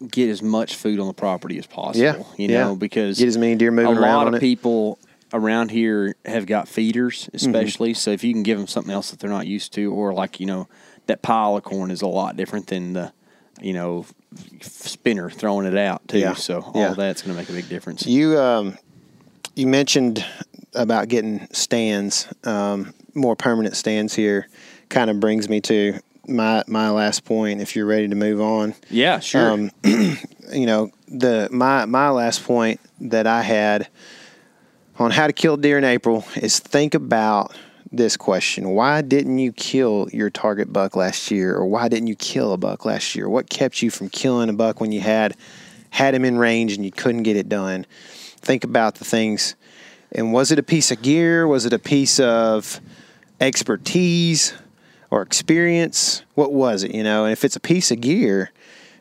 [0.08, 2.04] get as much food on the property as possible.
[2.06, 2.64] Yeah, you yeah.
[2.66, 4.40] know, because Get as many deer moving a around lot on of it.
[4.42, 4.98] people
[5.36, 7.94] around here have got feeders, especially.
[7.94, 10.40] So if you can give them something else that they're not used to, or like
[10.40, 10.68] you know,
[11.08, 13.14] that pile of corn is a lot different than the
[13.62, 14.06] you know
[14.62, 16.20] spinner throwing it out too.
[16.20, 16.94] Yeah, So all yeah.
[16.94, 18.06] that's going to make a big difference.
[18.06, 18.78] You um,
[19.56, 20.26] you mentioned
[20.74, 24.48] about getting stands, um, more permanent stands here.
[24.90, 27.62] Kind of brings me to my my last point.
[27.62, 29.52] If you're ready to move on, yeah, sure.
[29.52, 33.88] Um, you know the my my last point that I had
[34.98, 37.56] on how to kill deer in April is think about
[37.92, 42.16] this question: Why didn't you kill your target buck last year, or why didn't you
[42.16, 43.30] kill a buck last year?
[43.30, 45.36] What kept you from killing a buck when you had
[45.92, 47.86] had him in range and you couldn't get it done?
[48.38, 49.56] Think about the things.
[50.12, 51.48] And was it a piece of gear?
[51.48, 52.80] Was it a piece of
[53.42, 54.54] expertise
[55.12, 56.24] or experience?
[56.36, 56.94] What was it?
[56.94, 58.52] You know, and if it's a piece of gear,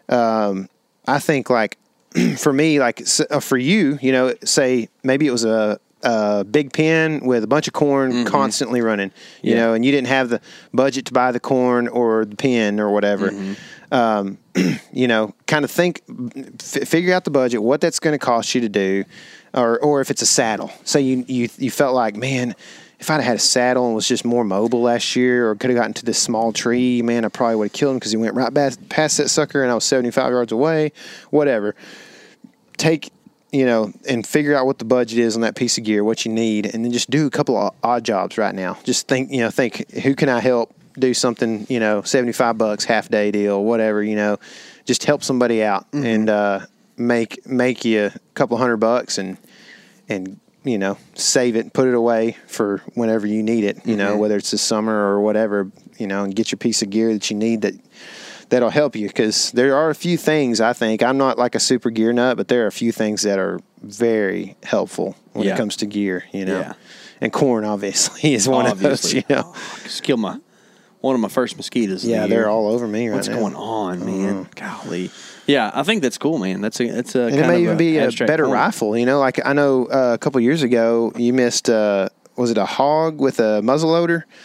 [0.09, 0.69] um,
[1.07, 1.79] I think like
[2.39, 6.73] for me, like uh, for you, you know, say maybe it was a, a big
[6.73, 8.27] pen with a bunch of corn mm-hmm.
[8.27, 9.11] constantly running,
[9.43, 9.61] you Yeah.
[9.61, 10.41] know, and you didn't have the
[10.73, 13.31] budget to buy the corn or the pen or whatever.
[13.31, 13.55] Mm-hmm.
[13.93, 14.39] Um,
[14.93, 16.03] you know, kind of think,
[16.61, 19.05] f- figure out the budget, what that's going to cost you to do,
[19.53, 20.73] or or if it's a saddle.
[20.85, 22.57] So you you you felt like, man,
[22.99, 25.77] if I'd had a saddle and was just more mobile last year, or could have
[25.77, 28.35] gotten to this small tree, man, I probably would have killed him because he went
[28.35, 30.93] right past, past that sucker, and I was seventy five yards away.
[31.31, 31.77] Whatever.
[32.77, 33.11] Take
[33.55, 36.25] you know and figure out what the budget is on that piece of gear, what
[36.25, 38.77] you need, and then just do a couple of odd jobs right now.
[38.83, 42.59] Just think, you know, think who can I help do something, you know, seventy five
[42.59, 44.39] bucks, half day deal, whatever, you know,
[44.85, 49.39] just help somebody out and uh, make make you a couple hundred bucks and
[50.09, 53.97] and you know save it and put it away for whenever you need it you
[53.97, 57.13] know whether it's this summer or whatever you know and get your piece of gear
[57.13, 57.75] that you need that
[58.55, 61.61] that'll help you because there are a few things i think i'm not like a
[61.61, 65.55] super gear nut but there are a few things that are very helpful when Yeah.
[65.55, 66.73] it comes to gear you know Yeah.
[67.21, 69.19] and corn obviously is one Obviously.
[69.21, 70.39] of those you know Just kill my
[71.01, 72.03] one of my first mosquitoes.
[72.05, 73.55] of the yeah they're all over me right What's now Mm-hmm.
[73.55, 74.49] going on, man?
[74.55, 75.11] Golly.
[75.47, 76.63] Yeah, I think that's cool, man.
[76.63, 78.55] That's a that's a and it may even be a better point.
[78.55, 78.97] rifle.
[78.97, 81.69] You know, like I know uh, a couple years ago you missed.
[81.69, 84.25] Uh, was it a hog with a muzzle loader?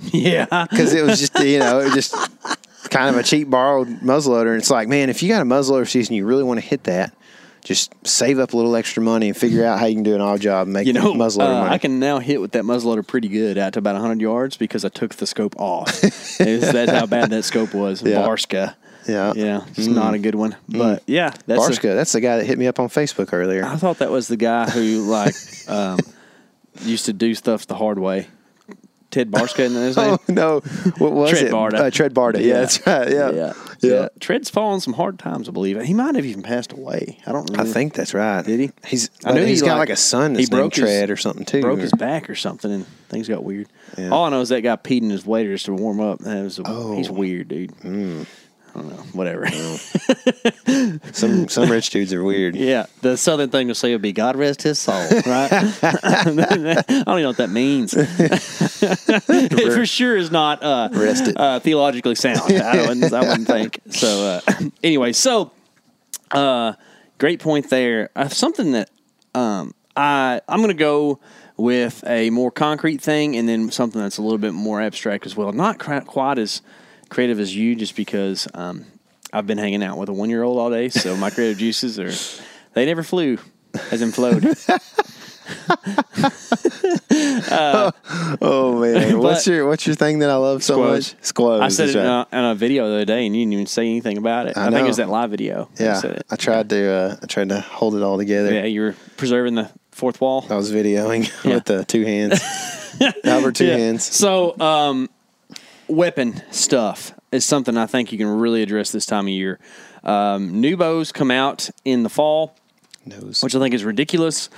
[0.00, 2.14] Yeah, Because it was just you know it was just
[2.88, 4.48] kind of a cheap borrowed muzzleloader.
[4.48, 6.84] And it's like, man, if you got a muzzleloader season, you really want to hit
[6.84, 7.14] that.
[7.64, 10.20] Just save up a little extra money and figure out how you can do an
[10.20, 11.74] odd job and make you know, muzzle loader uh, money.
[11.74, 14.84] I can now hit with that muzzleloader pretty good out to about 100 yards because
[14.84, 16.00] I took the scope off.
[16.38, 18.00] That's how bad that scope was.
[18.02, 18.22] Yeah.
[18.22, 18.74] Barska.
[19.06, 20.56] yeah, Yeah, it's not a good one.
[20.68, 21.94] But yeah, that's a- Barska.
[21.94, 23.64] that's the guy that hit me up on Facebook earlier.
[23.64, 25.34] I thought that was the guy who like
[25.68, 25.98] um,
[26.82, 28.28] used to do stuff the hard way.
[29.10, 30.18] Ted Barska, that his name?
[30.18, 30.60] Oh no!
[30.98, 31.52] What was Tred it?
[31.52, 31.74] Barta.
[31.74, 32.44] Uh, Tred Barta.
[32.44, 33.10] Yeah, that's right.
[33.10, 33.30] Yeah.
[33.30, 34.08] yeah, Yeah.
[34.20, 35.80] Tred's fallen some hard times, I believe.
[35.82, 37.18] He might have even passed away.
[37.26, 37.58] I don't.
[37.58, 38.44] I think that's right.
[38.44, 38.70] Did he?
[38.86, 40.84] He's I knew he's he, got like- like a son he that's named broke his-
[40.84, 41.62] Tred or something too.
[41.62, 43.68] broke his back or something, and things got weird.
[43.96, 44.10] Yeah.
[44.10, 46.18] All I know is that guy peed in his waders to warm up.
[46.18, 46.94] That was a, Oh.
[46.96, 47.70] he's weird, dude.
[47.80, 48.24] Hmm.
[48.74, 49.02] I don't know.
[49.12, 49.48] Whatever.
[51.12, 52.54] Some some rich dudes are weird.
[52.54, 54.94] yeah, the southern thing to say would be "God rest his soul,"
[55.26, 55.50] right?
[55.82, 57.94] I don't even know what that means.
[57.96, 61.36] it for sure is not uh, Rest it.
[61.38, 62.52] uh, theologically sound.
[62.52, 64.40] I wouldn't, I wouldn't think so.
[64.46, 65.50] Uh, anyway, so
[66.30, 66.74] uh,
[67.18, 68.10] great point there.
[68.14, 68.90] Uh, something that
[69.34, 71.18] um, I I'm going to go
[71.56, 75.36] with a more concrete thing, and then something that's a little bit more abstract as
[75.36, 75.52] well.
[75.52, 76.62] Not quite as
[77.08, 78.84] creative as you, just because um,
[79.32, 81.98] I've been hanging out with a one year old all day, so my creative juices
[81.98, 82.12] are
[82.74, 83.38] they never flew,
[83.90, 84.44] as in flowed.
[88.40, 91.14] Oh man, what's your what's your thing that I love so Squoze.
[91.14, 91.22] much?
[91.24, 91.60] Squoze.
[91.62, 93.66] I said it in a, in a video the other day, and you didn't even
[93.66, 94.56] say anything about it.
[94.56, 95.68] I I, think it was that live video.
[95.78, 96.26] Yeah, said it.
[96.30, 98.52] I tried to uh, I tried to hold it all together.
[98.52, 100.46] Yeah, you were preserving the fourth wall.
[100.50, 101.54] I was videoing Yeah.
[101.54, 102.40] with the two hands.
[103.24, 103.76] Albert two Yeah.
[103.76, 104.04] hands.
[104.04, 105.08] So, um,
[105.88, 109.58] weapon stuff is something I think you can really address this time of year.
[110.04, 112.54] Um, new bows come out in the fall,
[113.04, 113.42] Nose.
[113.42, 114.48] which I think is ridiculous.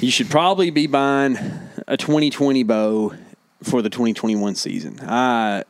[0.00, 1.38] You should probably be buying
[1.86, 3.14] a 2020 bow
[3.62, 5.00] for the 2021 season.
[5.00, 5.64] I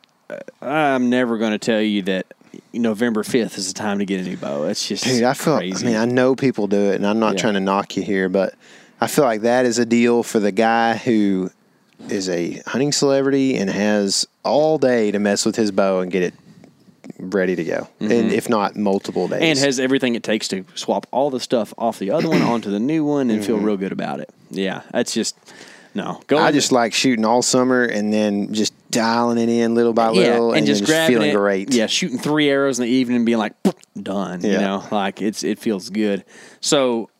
[0.60, 2.26] I'm never going to tell you that
[2.72, 4.64] November 5th is the time to get a new bow.
[4.64, 5.58] It's just Dude, I feel.
[5.58, 5.86] crazy.
[5.86, 7.40] I mean, I know people do it, and I'm not Yeah.
[7.42, 8.54] trying to knock you here, but
[9.00, 11.50] I feel like that is a deal for the guy who
[12.08, 16.22] is a hunting celebrity and has all day to mess with his bow and get
[16.22, 16.34] it
[17.18, 19.36] ready to go, and if not multiple days.
[19.36, 19.44] Mm-hmm.
[19.44, 22.70] and has everything it takes to swap all the stuff off the other one onto
[22.70, 24.30] the new one and feel real good about it.
[24.50, 25.36] Yeah, that's just
[25.94, 26.20] no.
[26.26, 30.10] Go I just like shooting all summer and then just dialing it in little by
[30.10, 31.34] little, and, just then grabbing feeling it.
[31.34, 31.72] great.
[31.74, 33.54] Yeah, shooting three arrows in the evening and being like
[34.00, 34.42] done.
[34.42, 36.24] You know, like it's it feels good.
[36.60, 37.10] So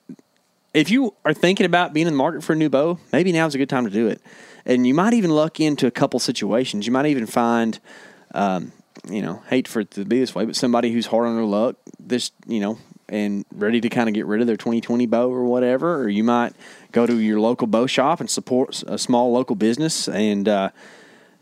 [0.72, 3.54] if you are thinking about being in the market for a new bow, maybe now's
[3.54, 4.20] a good time to do it.
[4.66, 6.86] And you might even luck into a couple situations.
[6.86, 7.78] You might even find,
[8.34, 8.72] um,
[9.08, 11.44] you know, hate for it to be this way, but somebody who's hard on their
[11.44, 15.30] luck, this, you know, and ready to kind of get rid of their 2020 bow
[15.30, 15.96] or whatever.
[15.96, 16.54] Or you might
[16.92, 20.70] go to your local bow shop and support a small local business and, uh,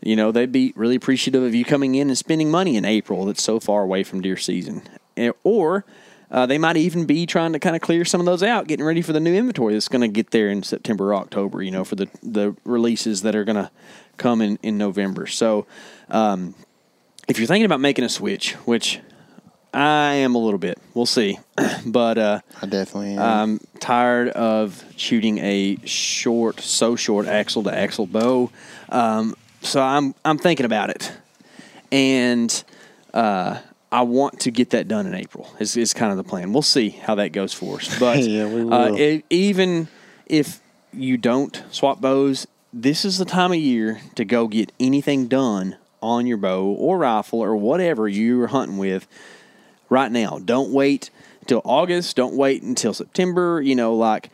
[0.01, 3.25] you know, they'd be really appreciative of you coming in and spending money in April
[3.25, 4.81] that's so far away from deer season.
[5.15, 5.85] Eh, Or
[6.33, 8.83] uh, they might even be trying to kind of clear some of those out, getting
[8.83, 11.69] ready for the new inventory that's going to get there in September or October, you
[11.69, 13.69] know, for the, the releases that are going to
[14.17, 15.27] come in, in November.
[15.27, 15.67] So
[16.09, 16.55] um,
[17.27, 18.99] if you're thinking about making a switch, which
[19.75, 21.37] I am a little bit, we'll see.
[21.85, 23.19] but uh, I definitely am.
[23.19, 28.49] I'm tired of shooting a short, so short axle to axle bow.
[28.89, 31.11] Um, so I'm I'm thinking about it,
[31.91, 32.63] and
[33.13, 33.59] uh,
[33.93, 35.53] I want to get that done in April.
[35.59, 36.51] Is is kind of the plan.
[36.51, 37.99] We'll see how that goes for us.
[37.99, 39.87] But Yeah, we Uh, e- even
[40.25, 40.59] if
[40.91, 45.77] you don't swap bows, this is the time of year to go get anything done
[46.01, 49.07] on your bow or rifle or whatever you're hunting with
[49.89, 50.39] right now.
[50.43, 52.15] Don't wait until August.
[52.15, 53.61] Don't wait until September.
[53.61, 54.31] You know, like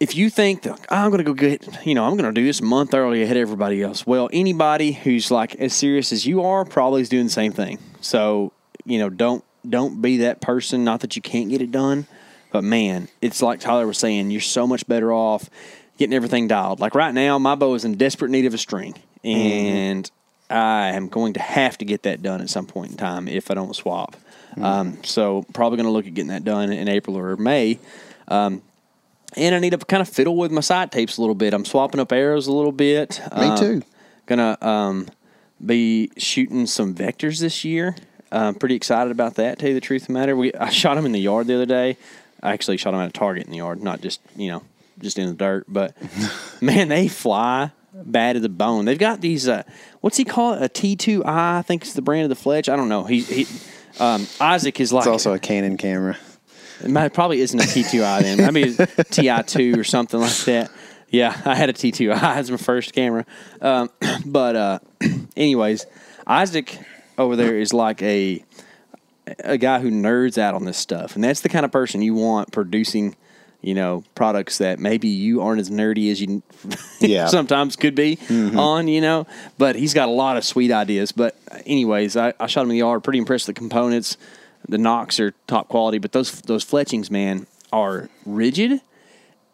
[0.00, 2.38] if you think that "Oh, I'm going to go get, you know, I'm going to
[2.40, 4.06] do this a month early ahead of everybody else.
[4.06, 7.78] Well, anybody who's like as serious as you are probably is doing the same thing.
[8.00, 8.52] So,
[8.84, 10.84] you know, don't don't be that person.
[10.84, 12.06] Not that you can't get it done,
[12.52, 14.30] but man, it's like Tyler was saying.
[14.30, 15.50] You're so much better off
[15.98, 16.80] getting everything dialed.
[16.80, 18.94] Like right now, my bow is in desperate need of a string,
[19.24, 20.10] and
[20.48, 23.50] I am going to have to get that done at some point in time if
[23.50, 24.16] I don't swap.
[24.60, 27.78] Um, so probably going to look at getting that done in April or May.
[28.26, 28.62] Um,
[29.36, 31.52] and I need to kind of fiddle with my side tapes a little bit.
[31.54, 33.20] I'm swapping up arrows a little bit.
[33.36, 33.82] Me Um, too.
[34.26, 35.06] Gonna um,
[35.64, 37.96] be shooting some vectors this year.
[38.30, 39.58] I'm pretty excited about that.
[39.58, 41.46] To tell you the truth of the matter, we I shot them in the yard
[41.46, 41.96] the other day.
[42.42, 44.62] I actually shot them at a target in the yard, not just you know
[45.00, 45.64] just in the dirt.
[45.68, 45.94] But
[46.60, 48.84] man, they fly bad to the bone.
[48.84, 49.48] They've got these.
[49.48, 49.62] Uh,
[50.00, 50.62] what's he call it?
[50.62, 52.68] A T2i, I think is the brand of the Fletch.
[52.68, 53.04] I don't know.
[53.04, 53.46] He, he
[53.98, 56.16] um, Isaac is like It's also a Canon camera.
[56.82, 58.44] it might, probably isn't a T2i then.
[58.44, 60.70] I mean, TI2 or something like that.
[61.10, 63.24] Yeah, I had a T2i as my first camera.
[63.60, 63.90] Um,
[64.26, 64.78] but, uh,
[65.36, 65.86] anyways,
[66.26, 66.78] Isaac
[67.16, 68.44] over there is like a
[69.44, 72.14] a guy who nerds out on this stuff, and that's the kind of person you
[72.14, 73.14] want producing,
[73.60, 76.42] you know, products that maybe you aren't as nerdy as you
[77.00, 77.26] Yeah.
[77.26, 79.26] sometimes could be on, you know.
[79.58, 81.12] But he's got a lot of sweet ideas.
[81.12, 81.36] But
[81.66, 83.04] anyways, I, I shot him in the yard.
[83.04, 84.16] Pretty impressed with the components.
[84.66, 88.80] The nocks are top quality, but those those fletchings, man, are rigid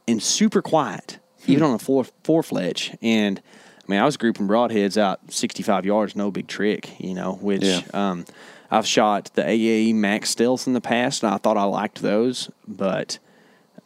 [0.07, 1.70] and super quiet, even hmm.
[1.70, 2.95] on a four four fletch.
[3.03, 3.40] And
[3.86, 7.34] I mean, I was grouping broadheads out sixty five yards, no big trick, you know.
[7.34, 7.82] Which Yeah.
[7.92, 8.24] um,
[8.70, 12.51] I've shot the AAE Max Stealth in the past, and I thought I liked those,
[12.66, 13.18] but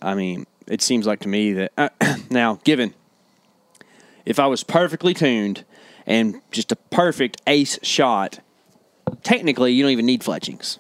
[0.00, 1.88] I mean, it seems like to me that uh,
[2.30, 2.94] now, given
[4.24, 5.64] if I was perfectly tuned
[6.06, 8.40] and just a perfect ace shot,
[9.22, 10.78] technically you don't even need fletchings.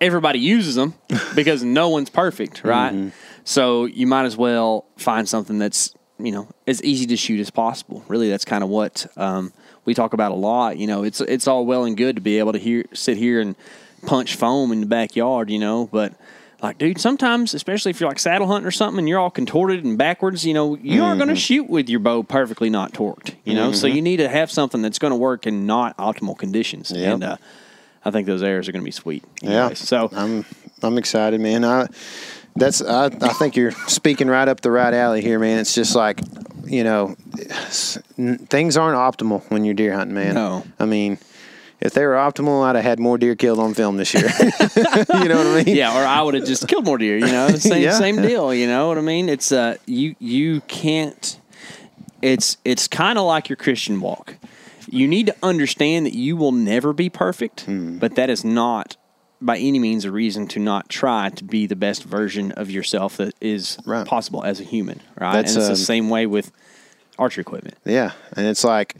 [0.00, 0.94] Everybody uses them
[1.34, 2.94] because no one's perfect, right?
[2.94, 3.08] Mm-hmm.
[3.44, 7.50] So you might as well find something that's you know as easy to shoot as
[7.50, 8.04] possible.
[8.08, 9.52] Really, that's kind of what um,
[9.84, 10.76] we talk about a lot.
[10.78, 13.40] You know, it's it's all well and good to be able to hear sit here
[13.40, 13.54] and
[14.06, 16.12] punch foam in the backyard, you know, but
[16.62, 19.84] like, dude, sometimes, especially if you're like saddle hunting or something, and you're all contorted
[19.84, 23.34] and backwards, you know, you aren't going to shoot with your bow perfectly not torqued,
[23.44, 23.70] you know.
[23.72, 27.14] So you need to have something that's going to work in not optimal conditions, Yep.
[27.14, 27.36] and uh,
[28.04, 29.24] I think those arrows are going to be sweet.
[29.42, 29.74] Yeah.
[29.74, 30.44] So I'm
[30.82, 31.64] I'm excited, man.
[31.64, 31.86] I
[32.58, 35.58] that's I, I think you're speaking right up the right alley here, man.
[35.58, 36.20] It's just like
[36.66, 37.16] you know,
[38.48, 40.34] things aren't optimal when you're deer hunting, man.
[40.34, 40.64] No.
[40.78, 41.18] I mean,
[41.80, 44.24] if they were optimal, I'd have had more deer killed on film this year.
[44.40, 45.74] you know what I mean?
[45.76, 47.16] yeah, or I would have just killed more deer.
[47.16, 47.92] You know, same Yeah.
[47.98, 48.52] same deal.
[48.52, 49.28] You know what I mean?
[49.28, 51.38] It's uh, you you can't.
[52.20, 54.34] It's it's kind of like your Christian walk.
[54.90, 57.98] You need to understand that you will never be perfect, Hmm.
[57.98, 58.96] but that is not
[59.40, 63.16] by any means a reason to not try to be the best version of yourself
[63.18, 64.06] that is Right.
[64.06, 65.00] possible as a human.
[65.18, 66.50] Right, That's, and it's um, the same way with
[67.18, 67.76] archery equipment.
[67.84, 68.96] Yeah, and it's like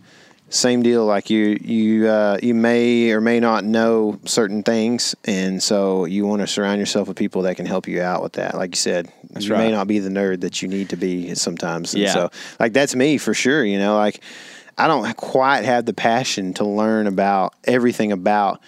[0.50, 1.04] same deal.
[1.04, 6.26] Like you, you, uh, you may or may not know certain things, and so you
[6.26, 8.54] want to surround yourself with people that can help you out with that.
[8.54, 11.94] Like you said, you may not be the nerd that you need to be sometimes.
[11.94, 12.12] And Yeah.
[12.14, 13.64] So, like that's me for sure.
[13.64, 14.20] You know, like
[14.78, 18.60] I don't quite have the passion to learn about everything about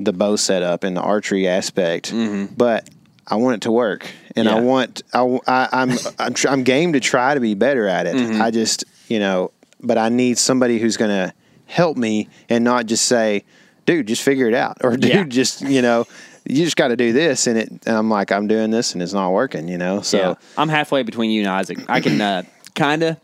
[0.00, 2.12] the bow setup and the archery aspect,
[2.56, 2.88] but
[3.26, 4.64] I want it to work, and I Mm-hmm.
[4.66, 8.16] Want I, I I'm I'm, tr- I'm game to try to be better at it.
[8.16, 8.42] Mm-hmm.
[8.42, 11.32] I just you know, but I need somebody who's going to
[11.66, 13.44] help me and not just say,
[13.86, 15.24] "Dude, just figure it out," or "Dude, Yeah.
[15.24, 16.06] just you know."
[16.48, 17.68] You just got to do this, and it.
[17.68, 19.68] And I'm like, I'm doing this, and it's not working.
[19.68, 20.34] You know, so yeah.
[20.56, 21.78] I'm halfway between you and Isaac.
[21.86, 22.42] I can uh,
[22.74, 23.18] kind of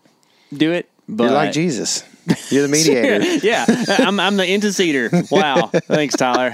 [0.52, 2.04] do it, but you're like Jesus.
[2.50, 3.24] You're the mediator.
[3.46, 3.64] yeah,
[3.98, 5.30] I'm, I'm the interceder.
[5.30, 5.68] Wow.
[5.68, 6.52] Thanks, Tyler.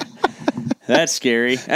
[0.86, 1.56] That's scary.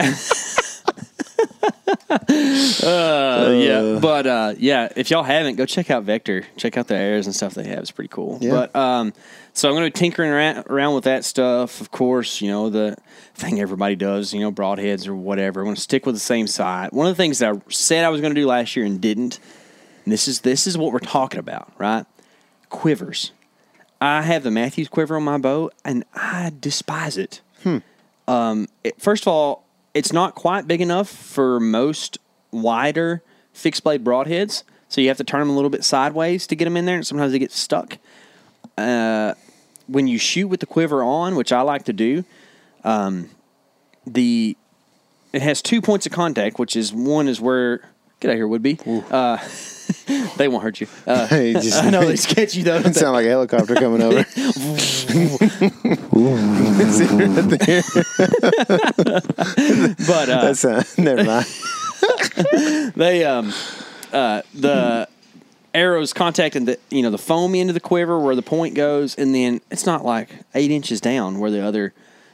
[2.11, 6.44] uh, yeah, but uh, yeah, if y'all haven't, go check out Vector.
[6.57, 7.78] Check out the airs and stuff they have.
[7.78, 8.38] It's pretty cool.
[8.40, 8.51] Yeah.
[8.51, 9.14] But um,
[9.55, 11.80] so I'm going to be tinkering around, around with that stuff.
[11.80, 12.97] Of course, you know the
[13.34, 14.34] thing everybody does.
[14.34, 15.61] You know broadheads or whatever.
[15.61, 16.92] I'm going to stick with the same side.
[16.92, 19.01] One of the things that I said I was going to do last year and
[19.01, 19.38] didn't.
[20.05, 22.05] And this is this is what we're talking about, right?
[22.68, 23.32] Quivers.
[24.01, 27.40] I have the Mathews quiver on my bow, and I despise it.
[28.28, 32.18] Um, it- first of all, it's not quite big enough for most
[32.51, 33.22] wider
[33.53, 36.64] fixed blade broadheads, so you have to turn them a little bit sideways to get
[36.66, 37.99] them in there, and sometimes they get stuck.
[38.76, 39.34] Uh,
[39.86, 42.24] when you shoot with the quiver on, which I like to do,
[42.84, 43.30] um,
[44.07, 44.57] the
[45.32, 47.80] it has two points of contact, which is one is where
[48.21, 48.79] get out of here, would be.
[49.11, 49.39] Uh,
[50.37, 50.87] they won't hurt you.
[51.07, 52.79] Uh, Hey, just- I know they sketch you though.
[52.79, 53.01] don't It they?
[53.01, 54.17] sound like a helicopter coming over.
[54.17, 55.37] right
[58.97, 61.47] but uh, That's uh, never mind.
[62.95, 63.53] they um
[64.12, 65.09] uh the
[65.75, 69.14] arrows contacting the you know the foam end of the quiver where the point goes
[69.17, 71.93] and then it's not like eight inches down where the other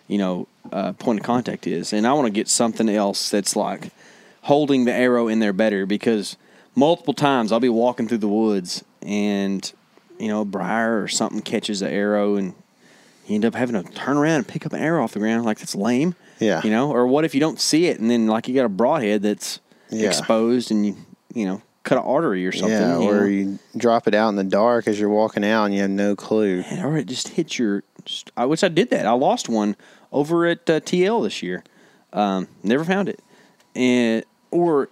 [0.09, 3.57] you know uh, point of contact is and i want to get something else that's
[3.57, 3.91] like
[4.43, 6.37] holding the arrow in there better because
[6.75, 9.73] multiple times i'll be walking through the woods and
[10.19, 12.55] you know a briar or something catches the arrow and
[13.27, 15.45] you end up having to turn around and pick up an arrow off the ground
[15.45, 16.61] like that's lame Yeah.
[16.65, 18.69] you know or what if you don't see it and then like you got a
[18.71, 20.09] broadhead that's Yeah.
[20.09, 20.97] exposed and you
[21.35, 23.25] you know cut an artery or something Yeah, you or know?
[23.27, 26.15] you drop it out in the dark as you're walking out and you have no
[26.17, 26.63] clue.
[26.83, 29.77] or it just hits your just, I wish I did that I lost one
[30.13, 31.63] over at uh, TL this year
[32.13, 33.21] um, never found it
[33.75, 34.89] and or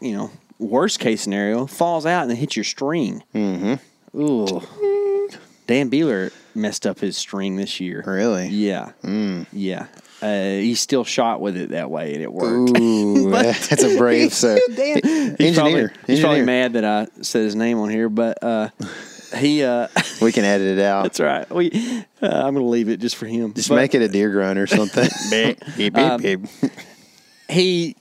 [0.00, 3.74] you know worst case scenario falls out and hits your string mm-hmm
[4.18, 4.60] ooh
[5.66, 8.48] Dan Beeler messed up his string this year Really?
[8.48, 8.92] yeah
[9.52, 9.86] yeah
[10.22, 14.34] uh, he still shot with it that way and it worked Ooh, that's a brave
[14.34, 14.58] sir.
[14.68, 15.92] He's probably, Engineer.
[16.06, 16.44] he's probably Engineer.
[16.44, 18.68] mad that I said his name on here, but uh,
[19.38, 19.64] he.
[19.64, 19.88] Uh,
[20.20, 21.04] We can edit it out.
[21.04, 21.48] that's right.
[21.50, 21.70] We.
[22.20, 23.54] Uh, I'm going to leave it just for him.
[23.54, 25.08] Just But make it a deer grunt or something.
[25.30, 26.22] beep, beep, Um.
[27.48, 27.96] He.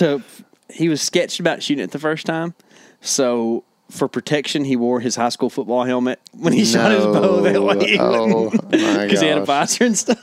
[0.00, 0.22] To
[0.68, 2.54] he was sketched about shooting it the first time,
[3.00, 7.40] so for protection he wore his high school football helmet when he shot his bow
[7.40, 7.98] that way.
[7.98, 10.18] Oh, my because he had a visor and stuff.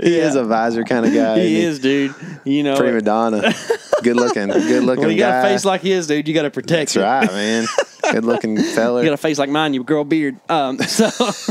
[0.00, 1.40] He is a visor kind of guy.
[1.40, 2.14] he isn't dude.
[2.44, 3.52] You know, Prima donna.
[4.02, 4.48] Good looking.
[4.48, 6.96] Good looking when you got a face like his, dude, you got to protect That's
[6.96, 7.00] it.
[7.00, 7.66] right, man.
[8.12, 9.00] Good looking feller.
[9.02, 10.36] You got a face like mine, you grow a beard.
[10.48, 11.06] Um, so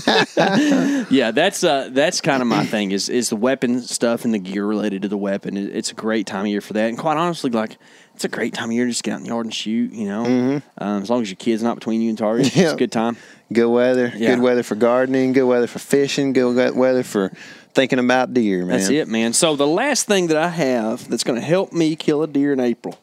[1.10, 4.40] yeah, that's uh, that's kind of my thing is is the weapon stuff and the
[4.40, 5.58] gear related to the weapon.
[5.58, 7.78] It's a great time of year for that, and quite honestly, like
[8.16, 9.92] it's a great time of year to just get out in the yard and shoot.
[9.92, 12.64] You know, um, as long as your kid's not between you and target, Yeah.
[12.66, 13.18] it's a good time.
[13.54, 14.12] Good weather.
[14.16, 14.36] Yeah.
[14.36, 15.34] Good weather for gardening.
[15.34, 16.34] Good weather for fishing.
[16.34, 17.32] Good weather for
[17.74, 18.78] thinking about deer, man.
[18.78, 19.34] That's it, man.
[19.34, 22.52] So the last thing that I have that's going to help me kill a deer
[22.52, 23.00] in April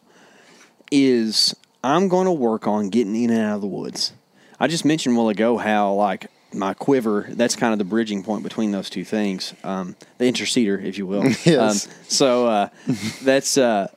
[0.90, 1.54] is
[1.84, 4.14] I'm going to work on getting in and out of the woods.
[4.58, 8.22] I just mentioned a while ago how like my quiver that's kind of the bridging
[8.22, 11.24] point between those two things, um, the interceder, if you will.
[11.44, 11.86] Yes.
[11.86, 12.68] Um, so uh,
[13.22, 13.88] that's uh,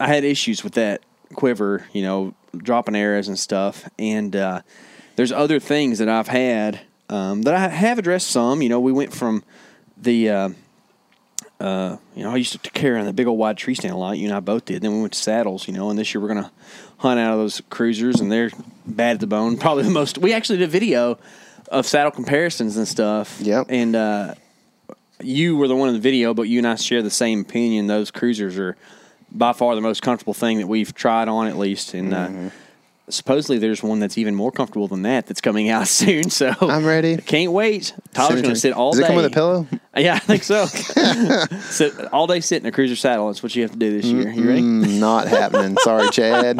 [0.00, 1.02] I had issues with that
[1.34, 3.86] quiver, you know, dropping arrows and stuff.
[3.98, 4.62] And uh,
[5.16, 8.62] there's other things that I've had um, that I have addressed some.
[8.62, 9.44] You know, we went from
[9.98, 10.30] the,
[11.60, 13.94] uh, uh, you know, I used to carry on the big old wide tree stand
[13.94, 14.18] a lot.
[14.18, 14.82] You and I both did.
[14.82, 16.50] Then we went to saddles, you know, and this year we're going to
[16.98, 18.50] hunt out of those CRUZRs, and they're
[18.86, 19.56] bad at the bone.
[19.58, 20.18] Probably the most.
[20.18, 21.18] We actually did a video
[21.70, 23.40] of saddle comparisons and stuff.
[23.40, 23.66] Yep.
[23.68, 24.34] And, uh,
[25.22, 27.86] you were the one in the video, but you and I share the same opinion.
[27.86, 28.76] Those CRUZRs are
[29.32, 31.94] by far the most comfortable thing that we've tried on, at least.
[31.94, 32.50] And uh,
[33.08, 36.30] supposedly there's one that's even more comfortable than that that's coming out soon.
[36.30, 37.16] So I'm ready.
[37.16, 37.94] Can't wait.
[38.12, 39.04] Tyler's going to sit all Does day.
[39.04, 39.66] it come with a pillow?
[39.96, 40.66] Yeah, I think so.
[41.70, 43.28] sit all day, sit in a CRUZR saddle.
[43.28, 44.28] That's what you have to do this year.
[44.30, 44.60] You ready?
[44.60, 45.76] Mm, not happening.
[45.78, 46.58] Sorry, Chad.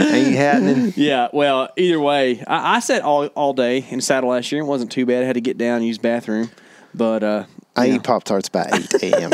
[0.00, 0.92] Ain't happening.
[0.96, 1.28] Yeah.
[1.32, 4.62] Well, either way, I, I sat all all day in saddle last year.
[4.62, 5.22] It wasn't too bad.
[5.22, 6.50] I had to get down use bathroom,
[6.94, 7.44] but uh,
[7.76, 7.94] I yeah.
[7.96, 8.68] eat Pop Tarts by
[9.02, 9.32] 8 a.m.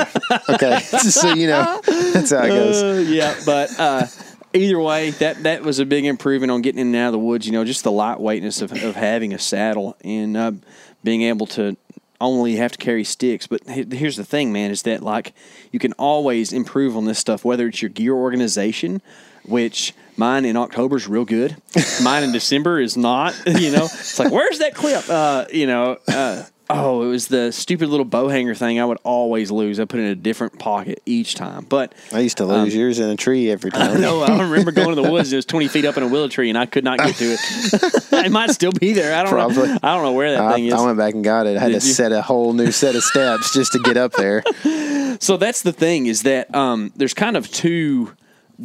[0.49, 0.81] okay.
[0.91, 2.83] Just so you know, that's how it goes.
[2.83, 4.07] Uh, yeah, but uh,
[4.53, 7.19] either way, that that was a big improvement on getting in and out of the
[7.19, 7.47] woods.
[7.47, 10.53] You know, just the lightweightness of, of having a saddle and uh,
[11.03, 11.77] being able to
[12.21, 13.47] only have to carry sticks.
[13.47, 15.33] But here's the thing, man, is that like
[15.73, 19.01] you can always improve on this stuff, whether it's your gear organization,
[19.45, 21.57] which mine in October is real good.
[22.03, 23.35] mine in December is not.
[23.47, 25.09] You know, it's like where's that clip?
[25.09, 25.99] Uh, you know.
[26.07, 28.81] Uh, Oh, it was the stupid little bow hanger thing.
[28.81, 29.81] I would always lose.
[29.81, 31.65] I put it in a different pocket each time.
[31.69, 34.01] But I used to lose yours in a tree every time.
[34.01, 35.33] No, I remember going to the woods.
[35.33, 37.25] It was twenty feet up in a willow tree, and I could not get to
[37.25, 37.41] it.
[38.27, 39.15] it might still be there.
[39.15, 39.69] I don't Probably.
[39.69, 39.79] know.
[39.83, 40.75] I don't know where that I, thing is.
[40.75, 41.57] I went back and got it.
[41.57, 41.93] I had Did to you?
[41.93, 44.43] set a whole new set of steps just to get up there.
[45.21, 48.15] So that's the thing is that um, there's kind of two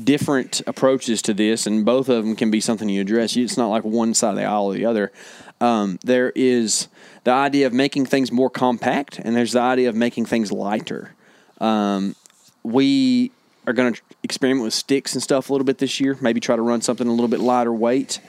[0.04, 3.36] different approaches to this, and both of them can be something you address.
[3.36, 5.12] It's not like one side of the aisle or the other.
[5.60, 6.88] Um, there is
[7.26, 11.14] the idea of making things more compact, and there's the idea of making things lighter.
[11.60, 12.16] Um,
[12.64, 13.32] we
[13.68, 16.16] are going to experiment with sticks and stuff a little bit this year.
[16.22, 18.22] Maybe try to run something a little bit lighter weight,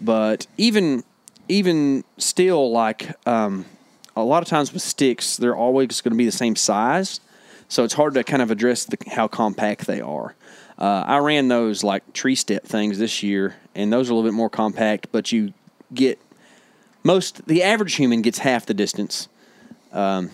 [0.00, 1.04] but even
[1.48, 3.66] even still, like um,
[4.16, 7.20] a lot of times with sticks, they're always going to be the same size,
[7.68, 10.34] so it's hard to kind of address the, how compact they are.
[10.78, 14.30] Uh, I ran those like tree step things this year, and those are a little
[14.30, 15.52] bit more compact, but you
[15.92, 16.18] get
[17.04, 19.28] most the average human gets half the distance
[19.92, 20.30] um,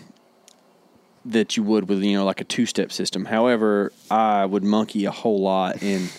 [1.25, 3.25] that you would with you know like a two step system.
[3.25, 6.11] However, I would monkey a whole lot and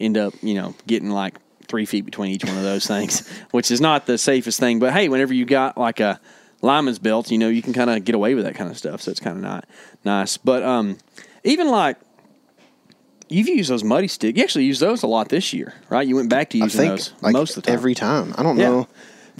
[0.00, 1.38] end up you know getting like
[1.68, 4.78] three feet between each one of those things, which is not the safest thing.
[4.78, 6.20] But hey, whenever you got like a
[6.60, 9.00] lineman's belt, you know you can kind of get away with that kind of stuff,
[9.02, 9.64] so it's kind of not
[10.04, 10.36] nice.
[10.36, 10.98] But um,
[11.44, 11.96] even like.
[13.28, 14.36] You've used those muddy sticks.
[14.36, 16.06] You actually used those a lot this year, right?
[16.06, 17.72] You went back to using those like most of the time.
[17.74, 18.34] every time.
[18.36, 18.68] I don't Yeah.
[18.68, 18.88] know.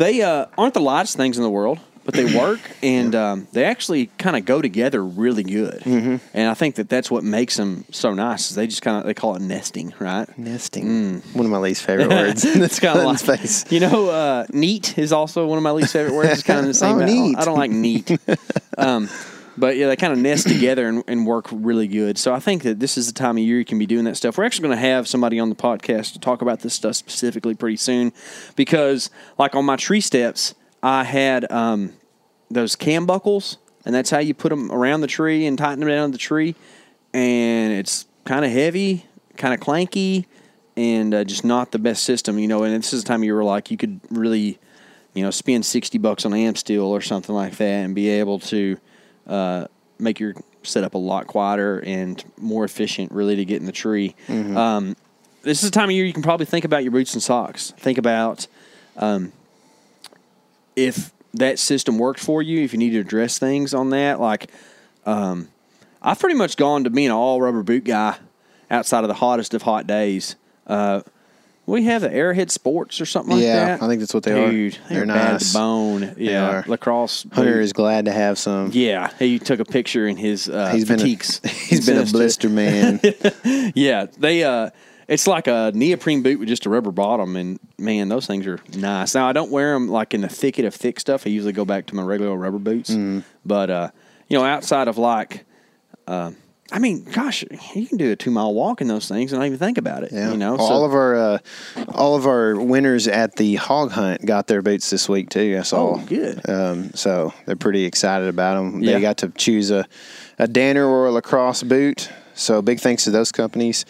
[0.02, 3.64] They uh, aren't the lightest things in the world, but they work and um, they
[3.64, 5.80] actually kind of go together really good.
[5.82, 6.16] Mm-hmm.
[6.34, 8.50] And I think that that's what makes them so nice.
[8.50, 10.26] Is they just kind of they call it nesting, right?
[10.36, 11.20] Nesting.
[11.34, 12.44] One of my least favorite words.
[12.44, 13.64] It's kind of like face.
[13.70, 16.30] you know, uh, neat is also one of my least favorite words.
[16.32, 16.96] It's kind of the same.
[16.96, 17.36] Oh, I don't- neat.
[17.38, 18.10] I don't like neat.
[18.78, 19.08] um,
[19.56, 22.18] but yeah, they kind of nest together and, and work really good.
[22.18, 24.16] So I think that this is the time of year you can be doing that
[24.16, 24.38] stuff.
[24.38, 27.54] We're actually going to have somebody on the podcast to talk about this stuff specifically
[27.54, 28.12] pretty soon,
[28.56, 31.92] because like on my tree steps, I had um,
[32.50, 35.88] those cam buckles, and that's how you put them around the tree and tighten them
[35.88, 36.54] down the tree.
[37.14, 40.26] And it's kind of heavy, kind of clanky,
[40.76, 42.62] and uh, just not the best system, you know.
[42.62, 44.58] And this is the time of year where like you could really,
[45.12, 48.78] you know, spend sixty bucks on AmSteel or something like that, and be able to
[49.26, 49.66] uh,
[49.98, 54.14] make your setup a lot quieter and more efficient, really, to get in the tree.
[54.56, 54.96] Um,
[55.42, 57.72] this is the time of year you can probably think about your boots and socks.
[57.76, 58.46] Think about
[58.96, 59.32] um,
[60.76, 64.20] if that system worked for you, if you need to address things on that.
[64.20, 64.50] Like,
[65.04, 65.48] um,
[66.00, 68.16] I've pretty much gone to being an all rubber boot guy
[68.70, 70.36] outside of the hottest of hot days.
[70.66, 71.02] Uh,
[71.66, 73.80] we have the AeroHead Sports or something like Yeah, that.
[73.80, 74.50] Yeah, I think that's what they are.
[74.50, 75.52] Dude, they're, They're bad nice.
[75.52, 76.14] bone.
[76.18, 76.64] Yeah, are.
[76.66, 77.26] LaCrosse.
[77.32, 78.70] Hunter is glad to have some.
[78.72, 81.04] Yeah, he took a picture in his uh, He's been a,
[81.48, 83.00] he's been a blister man.
[83.74, 84.70] Yeah, they uh,
[85.08, 88.58] it's like a neoprene boot with just a rubber bottom, and man, those things are
[88.76, 89.14] nice.
[89.14, 91.26] Now I don't wear them like in the thicket of thick stuff.
[91.26, 92.90] I usually go back to my regular rubber boots.
[92.90, 93.20] Mm-hmm.
[93.44, 93.90] But uh,
[94.28, 95.44] you know, outside of like,
[96.06, 96.32] uh,
[96.72, 97.44] I mean, gosh,
[97.74, 100.04] you can do a two mile walk in those things and not even think about
[100.04, 100.12] it.
[100.12, 100.30] Yeah.
[100.30, 101.38] You know, all of our uh,
[101.88, 105.56] all of our winners at the hog hunt got their boots this week too.
[105.58, 105.96] I saw.
[105.96, 106.48] Oh, good.
[106.48, 108.82] Um, so they're pretty excited about them.
[108.82, 108.94] Yeah.
[108.94, 109.86] They got to choose a
[110.38, 112.10] a Danner or a LaCrosse boot.
[112.34, 113.84] So big thanks to those companies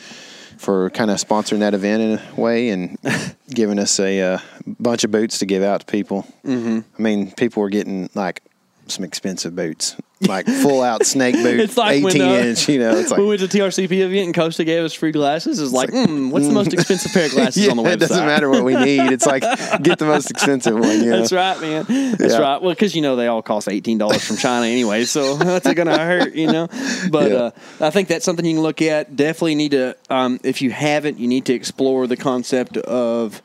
[0.59, 2.99] for kind of sponsoring that event in a way and
[3.51, 6.26] giving us a uh, bunch of boots to give out to people.
[6.45, 6.80] Mm-hmm.
[6.99, 8.43] I mean, people were getting like
[8.87, 12.68] some expensive boots, like full out snake boot, It's like when, eighteen uh, inch.
[12.68, 15.58] You know, it's like we went to TRCP event and Costa gave us free glasses.
[15.58, 17.92] It's like, mm, what's the most expensive pair of glasses yeah, on the website?
[17.92, 19.12] it doesn't matter what we need.
[19.12, 19.42] It's like
[19.82, 21.00] get the most expensive one.
[21.02, 21.18] You know?
[21.18, 21.84] That's right, man.
[22.16, 22.38] That's Yeah.
[22.38, 22.62] right.
[22.62, 25.88] Well, because you know they all cost eighteen dollars from China anyway, so that's going
[25.88, 26.68] to hurt, you know.
[27.10, 27.36] But Yeah.
[27.38, 27.50] uh,
[27.80, 29.16] I think that's something you can look at.
[29.16, 33.42] Definitely need to, um, if you haven't, you need to explore the concept of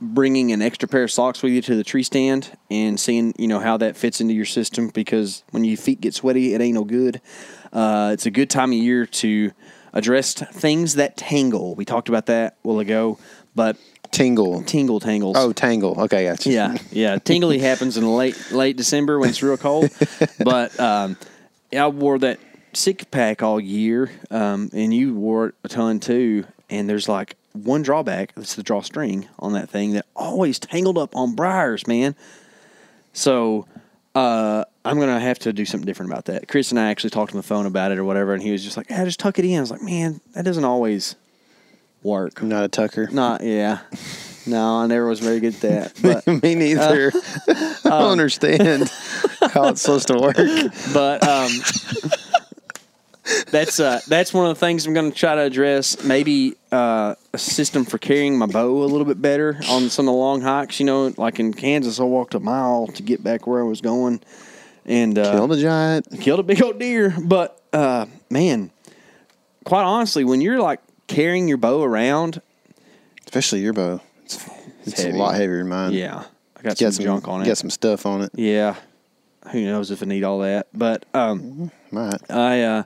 [0.00, 3.48] bringing an extra pair of socks with you to the tree stand and seeing, you
[3.48, 4.88] know, how that fits into your system.
[4.88, 7.20] Because when your feet get sweaty, it ain't no good.
[7.72, 9.52] Uh, it's a good time of year to
[9.92, 11.74] address things that tangle.
[11.74, 13.18] We talked about that a while ago,
[13.54, 13.76] but
[14.10, 14.62] Tingle.
[14.62, 15.36] tingle tangles.
[15.38, 16.00] Oh, tangle.
[16.02, 16.50] Okay, gotcha.
[16.50, 17.18] Yeah, yeah.
[17.24, 19.90] Tingly happens in late late December when it's real cold.
[20.40, 21.16] but um,
[21.76, 22.40] I wore that
[22.72, 26.44] sick pack all year, um, and you wore it a ton too.
[26.70, 28.34] And there's like one drawback.
[28.34, 32.14] That's the drawstring on that thing that always tangled up on briars, man.
[33.12, 33.66] So
[34.14, 36.48] uh, I'm gonna have to do something different about that.
[36.48, 38.64] Chris and I actually talked on the phone about it or whatever, and he was
[38.64, 41.16] just like, "Yeah, just tuck it in." I was like, "Man, that doesn't always
[42.02, 43.08] work." I'm not a tucker.
[43.10, 43.80] Not yeah.
[44.46, 46.24] No, I never was very good at that.
[46.24, 47.12] But Me neither.
[47.12, 47.20] Uh,
[47.84, 48.88] I um, don't understand.
[49.52, 50.36] how it's supposed to work.
[50.94, 51.50] but um,
[53.50, 56.02] that's uh, that's one of the things I'm going to try to address.
[56.04, 60.12] Maybe uh, a system for carrying my bow a little bit better on some of
[60.12, 60.80] the long hikes.
[60.80, 63.80] You know, like in Kansas, I walked a mile to get back where I was
[63.80, 64.20] going,
[64.84, 66.20] and uh, Killed a giant.
[66.20, 67.14] killed a big old deer.
[67.20, 68.70] But uh, man,
[69.64, 72.40] quite honestly, when you're like carrying your bow around,
[73.26, 74.00] Especially your bow.
[74.24, 74.42] It's,
[74.84, 75.92] it's a lot heavier than mine.
[75.92, 76.24] yeah,
[76.56, 77.46] I got Got some, junk on it.
[77.46, 78.30] Got some stuff on it.
[78.34, 78.76] Yeah,
[79.50, 80.68] who knows if I need all that?
[80.72, 82.30] But um, Might.
[82.30, 82.82] I uh,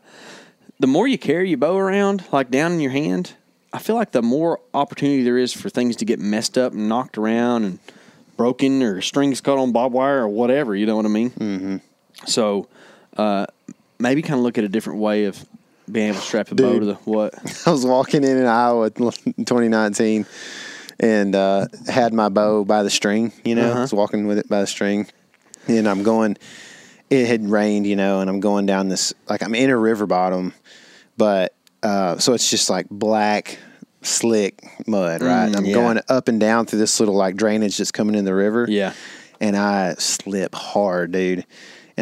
[0.79, 3.35] the more you carry your bow around, like down in your hand,
[3.73, 6.89] I feel like the more opportunity there is for things to get messed up and
[6.89, 7.79] knocked around and
[8.37, 10.75] broken or strings caught on barbed wire or whatever.
[10.75, 11.31] You know what I mean?
[11.31, 11.77] Mm-hmm.
[12.27, 12.69] So
[13.17, 13.47] uh,
[13.99, 15.45] maybe kind of look at a different way of
[15.91, 17.35] being able to strap a bow to the what?
[17.67, 18.93] I was walking in in Iowa in
[19.45, 20.27] 2019
[21.01, 24.49] and uh, had my bow by the string, you know, I was walking with it
[24.49, 25.09] by the string.
[25.69, 26.37] And I'm going,
[27.11, 30.07] it had rained, you know, and I'm going down this, like I'm in a river
[30.07, 30.55] bottom,
[31.17, 33.59] but uh, so it's just like black,
[34.03, 35.51] slick mud, right?
[35.51, 35.75] Mm, I'm yeah.
[35.75, 38.67] going up and down through this little like drainage that's coming in the river.
[38.69, 38.95] Yeah.
[39.41, 41.45] And I slip hard, dude.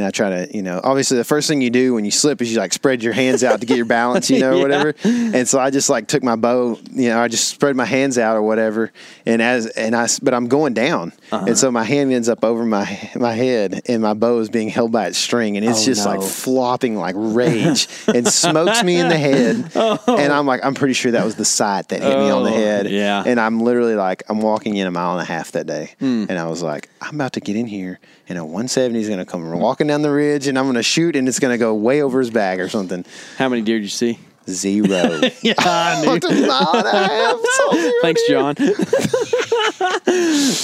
[0.00, 2.40] And I try to, you know, obviously the first thing you do when you slip
[2.40, 4.62] is you like spread your hands out to get your balance, you know, Yeah.
[4.62, 4.94] whatever.
[5.04, 8.16] And so I just like took my bow, you know, I just spread my hands
[8.16, 8.92] out or whatever.
[9.26, 11.12] And as, and I, but I'm going down.
[11.30, 11.44] Uh-huh.
[11.48, 14.70] And so my hand ends up over my, my head and my bow is being
[14.70, 15.58] held by its string.
[15.58, 19.70] And it's Oh, just like flopping like rage and smokes me in the head.
[20.08, 22.50] And I'm like, I'm pretty sure that was the sight that hit me on the
[22.50, 22.90] Oh, head.
[22.90, 23.22] yeah.
[23.26, 25.94] And I'm literally like, I'm walking in a mile and a half that day.
[25.98, 26.24] Hmm.
[26.28, 27.98] And I was like, I'm about to get in here
[28.28, 30.82] and a 170 is going to come walking down the ridge and I'm going to
[30.82, 33.04] shoot and it's going to go way over his back or something.
[33.36, 34.18] How many deer did you see?
[34.48, 35.20] Zero.
[35.42, 37.36] Yeah, I Walked a mile and a half.
[37.40, 38.54] saw zero Thanks, John.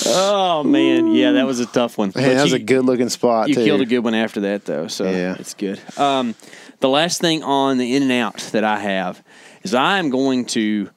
[0.06, 2.10] oh man, yeah, that was a tough one.
[2.10, 3.48] But that was you- a good looking spot.
[3.48, 3.64] You too.
[3.64, 5.36] killed a good one after that, though, so Yeah.
[5.38, 5.80] it's good.
[5.98, 6.34] Um,
[6.80, 9.22] the last thing on the in and out that I have
[9.62, 10.90] is I am going to,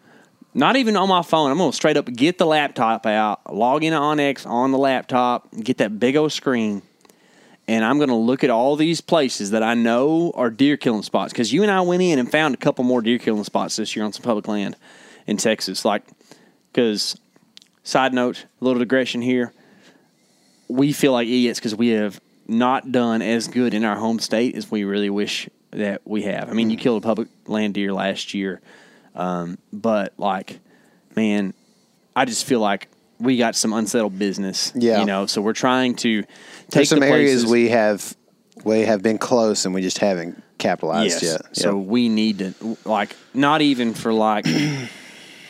[0.54, 3.84] not even on my phone, I'm going to straight up get the laptop out, log
[3.84, 6.82] into onX on the laptop, get that big old screen,
[7.70, 11.04] and I'm going to look at all these places that I know are deer killing
[11.04, 11.32] spots.
[11.32, 13.96] Because you and I went in and found a couple more deer killing spots this
[13.96, 14.76] year on some public land
[15.28, 15.86] in Texas.
[15.86, 16.04] Like,
[16.72, 17.20] because,
[17.84, 19.54] side note, a little digression here
[20.70, 24.56] we feel like idiots because we have not done as good in our home state
[24.56, 26.50] as we really wish that we have.
[26.50, 26.82] I mean, you Mm.
[26.82, 28.62] killed a public land deer last year,
[29.16, 30.60] um, but like,
[31.16, 31.54] man,
[32.16, 32.88] I just feel like
[33.20, 34.72] we got some unsettled business.
[34.76, 35.00] Yeah.
[35.00, 36.30] you know, so we're trying to take
[36.70, 38.16] There's some the areas we have
[38.64, 41.32] we have been close and we just haven't capitalized yes.
[41.44, 41.58] yet.
[41.58, 41.88] So Yep.
[41.88, 44.46] we need to like not even for like.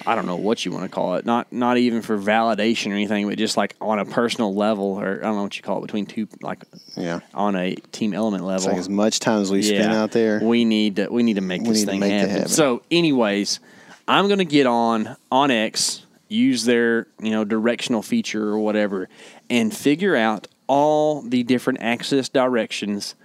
[0.08, 1.26] I don't know what you want to call it.
[1.26, 5.20] Not not even for validation or anything, but just like on a personal level, or
[5.20, 6.64] I don't know what you call it between two like
[6.96, 7.20] yeah.
[7.34, 8.68] on a team element level.
[8.70, 10.40] It's like as much time as we spend out there.
[10.42, 12.30] We need to we need to make We this need to thing make happen.
[12.30, 12.48] happen.
[12.48, 13.60] So, anyways,
[14.08, 19.10] I'm gonna get on onX, use their you know directional feature or whatever,
[19.50, 23.16] and figure out all the different access directions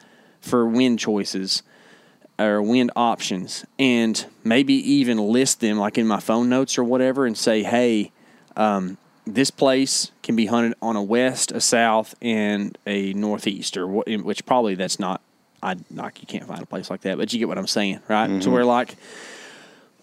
[0.40, 1.62] for wind choices
[2.38, 7.24] or wind options, and maybe even list them like in my phone notes or whatever,
[7.26, 8.10] and say, hey.
[8.56, 13.86] Um, this place can be hunted on a west, a south, and a northeast, or
[13.86, 15.22] what, which probably that's not.
[15.62, 18.00] I like you can't find a place like that, but you get what I'm saying,
[18.06, 18.28] right?
[18.42, 18.96] So we're like,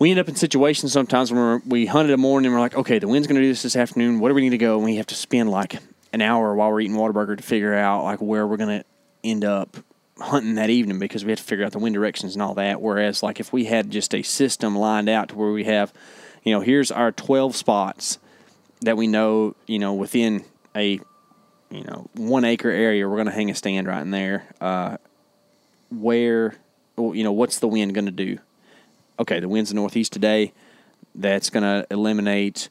[0.01, 2.73] we end up in situations sometimes when we hunt in the morning and we're like,
[2.73, 4.19] okay, the wind's going to do this this afternoon.
[4.19, 4.77] Where do we need to go?
[4.77, 5.78] And we have to spend like
[6.11, 8.86] an hour while we're eating Whataburger to figure out like where we're going to
[9.23, 9.78] end up
[10.17, 12.82] hunting that evening because we have to figure out the wind directions and all that.
[12.82, 15.93] Whereas like if we had just a system lined out to where we have,
[16.41, 18.17] you know, here's our 12 spots
[18.82, 20.43] that we know, you know, within
[20.75, 20.99] a,
[21.69, 24.47] you know, one acre area, we're going to hang a stand right in there.
[24.59, 24.97] Uh,
[25.91, 26.55] where,
[26.97, 28.39] you know, what's the wind going to do?
[29.21, 30.51] Okay, the wind's northeast today.
[31.13, 32.69] That's going to eliminate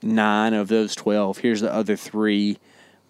[0.00, 1.36] nine of those 12.
[1.36, 2.56] Here's the other three.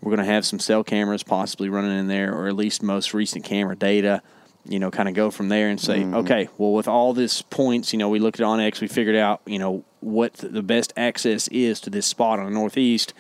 [0.01, 3.15] We're going to have some cell cameras possibly running in there, or at least most
[3.15, 4.21] recent camera data.
[4.65, 6.17] You know, kind of go from there and say, mm-hmm.
[6.17, 9.43] okay, well, with all this points, you know, we looked at OnX, we figured out,
[9.47, 13.15] you know, what the best access is to this spot on the northeast.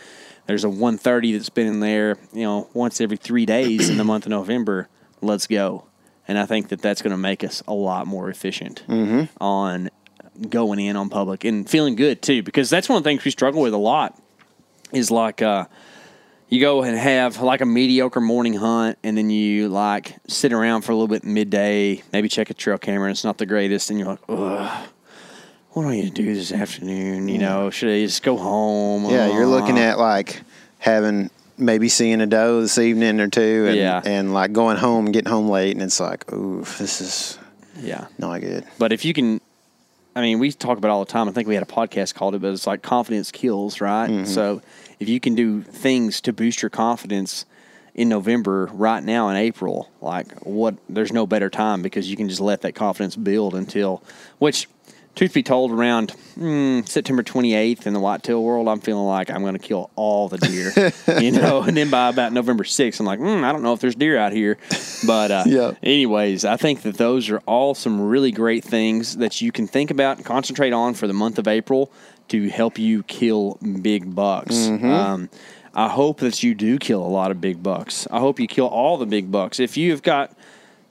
[0.47, 4.05] There's a 130 that's been in there, you know, once every three days in the
[4.05, 4.89] month of November.
[5.23, 5.85] Let's go.
[6.31, 8.85] And I think that that's going to make us a lot more efficient
[9.41, 9.91] on
[10.49, 13.33] going in on public and feeling good too, because that's one of the things we
[13.33, 14.17] struggle with a lot.
[14.93, 15.65] Is like uh,
[16.49, 20.83] you go and have like a mediocre morning hunt, and then you like sit around
[20.83, 23.91] for a little bit midday, maybe check a trail camera, and it's not the greatest,
[23.91, 24.89] and you're like, ugh.
[25.73, 27.27] What do I need to do this afternoon?
[27.29, 29.05] You know, should I just go home?
[29.11, 30.43] Yeah, you're looking Uh, at like
[30.79, 31.31] having
[31.61, 34.01] maybe seeing a doe this evening or two, and, Yeah.
[34.05, 37.39] and like going home, getting home late, and it's like, ooh, this is
[37.81, 38.07] Yeah.
[38.19, 38.65] not good.
[38.79, 39.41] But if you can,
[40.17, 41.29] I mean, we talk about all the time.
[41.29, 44.11] I think we had a podcast called it, but it's like confidence kills, right?
[44.11, 44.25] Mm-hmm.
[44.25, 44.61] So
[44.99, 47.45] if you can do things to boost your confidence
[47.95, 52.29] in November, right now in April, like what, there's no better time because you can
[52.29, 54.03] just let that confidence build until,
[54.39, 54.69] which,
[55.21, 59.43] truth be told, around mm, September 28th in the whitetail world, I'm feeling like I'm
[59.43, 60.73] going to kill all the deer,
[61.21, 63.81] you know, and then by about November 6th, I'm like, mm, I don't know if
[63.81, 64.57] there's deer out here.
[65.07, 65.73] But, uh, Yeah.
[65.83, 69.91] anyways, I think that those are all some really great things that you can think
[69.91, 71.93] about and concentrate on for the month of April
[72.29, 74.69] to help you kill big bucks.
[74.69, 75.29] Um,
[75.75, 78.07] I hope that you do kill a lot of big bucks.
[78.11, 79.61] I hope you kill all the big bucks.
[79.61, 80.33] If you've got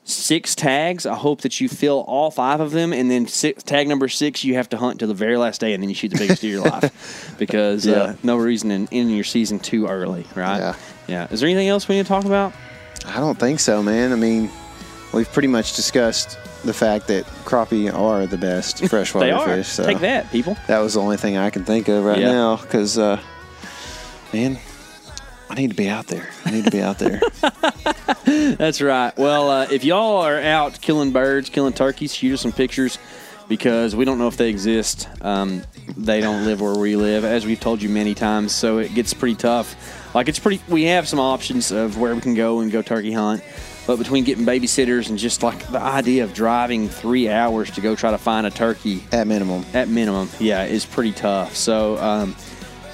[0.09, 3.87] six tags, I hope that you fill all five of them, and then six, tag
[3.87, 6.09] number six you have to hunt till the very last day, and then you shoot
[6.09, 9.87] the biggest deer of your life because uh, no reason in ending your season too
[9.87, 10.57] early, right?
[10.57, 10.75] Yeah.
[11.07, 11.27] Yeah.
[11.31, 12.53] Is there anything else we need to talk about?
[13.05, 14.11] I don't think so, man.
[14.11, 14.49] I mean,
[15.13, 19.67] we've pretty much discussed the fact that crappie are the best freshwater fish.
[19.69, 20.57] So Take that, people.
[20.67, 22.31] That was the only thing I can think of right Yeah.
[22.31, 23.19] now because, uh,
[24.33, 24.59] man,
[25.49, 26.29] I need to be out there.
[26.45, 27.19] I need to be out there.
[28.55, 29.15] That's right.
[29.17, 32.99] Well, uh, if y'all are out killing birds, killing turkeys, shoot us some pictures
[33.47, 35.07] because we don't know if they exist.
[35.21, 35.63] Um,
[35.97, 38.53] they don't live where we live, as we've told you many times.
[38.53, 40.13] So it gets pretty tough.
[40.13, 40.61] Like it's pretty.
[40.67, 43.43] We have some options of where we can go and go turkey hunt,
[43.87, 47.95] but between getting babysitters and just like the idea of driving three hours to go
[47.95, 49.65] try to find a turkey At minimum.
[49.73, 51.55] at minimum, yeah, is pretty tough.
[51.55, 52.35] So um,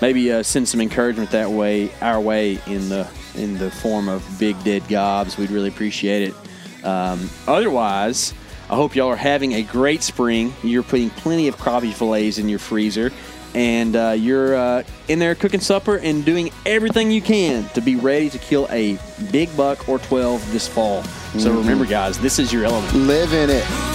[0.02, 4.26] maybe uh, send some encouragement that way, our way, in the in the form of
[4.40, 5.38] big dead gobs.
[5.38, 6.86] We'd really appreciate it.
[6.86, 8.34] Um, otherwise,
[8.70, 10.54] I hope y'all are having a great spring.
[10.64, 13.12] You're putting plenty of crappie fillets in your freezer.
[13.54, 17.96] And uh, you're uh, in there cooking supper and doing everything you can to be
[17.96, 19.00] ready to kill a
[19.32, 21.04] big buck or 12 this fall.
[21.38, 22.94] So remember, guys, this is your element.
[22.94, 23.95] Live in it.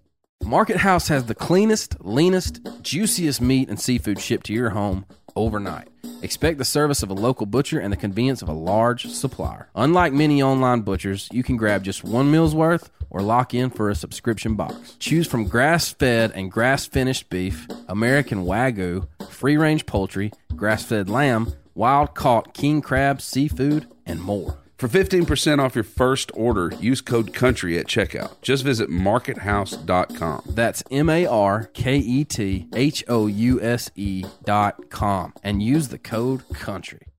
[0.43, 5.05] Market House has the cleanest, leanest, juiciest meat and seafood shipped to your home
[5.35, 5.87] overnight.
[6.21, 9.69] Expect the service of a local butcher and the convenience of a large supplier.
[9.75, 13.89] Unlike many online butchers, you can grab just one meal's worth or lock in for
[13.89, 14.95] a subscription box.
[14.99, 21.09] Choose from grass fed and grass finished beef, American Wagyu, free range poultry, grass fed
[21.09, 24.57] lamb, wild caught king crab, seafood, and more.
[24.81, 28.41] For 15% off your first order, use code COUNTRY at checkout.
[28.41, 30.41] Just visit markethouse.com.
[30.47, 35.61] That's M A R K E T H O U S E dot com and
[35.61, 37.10] use the code COUNTRY.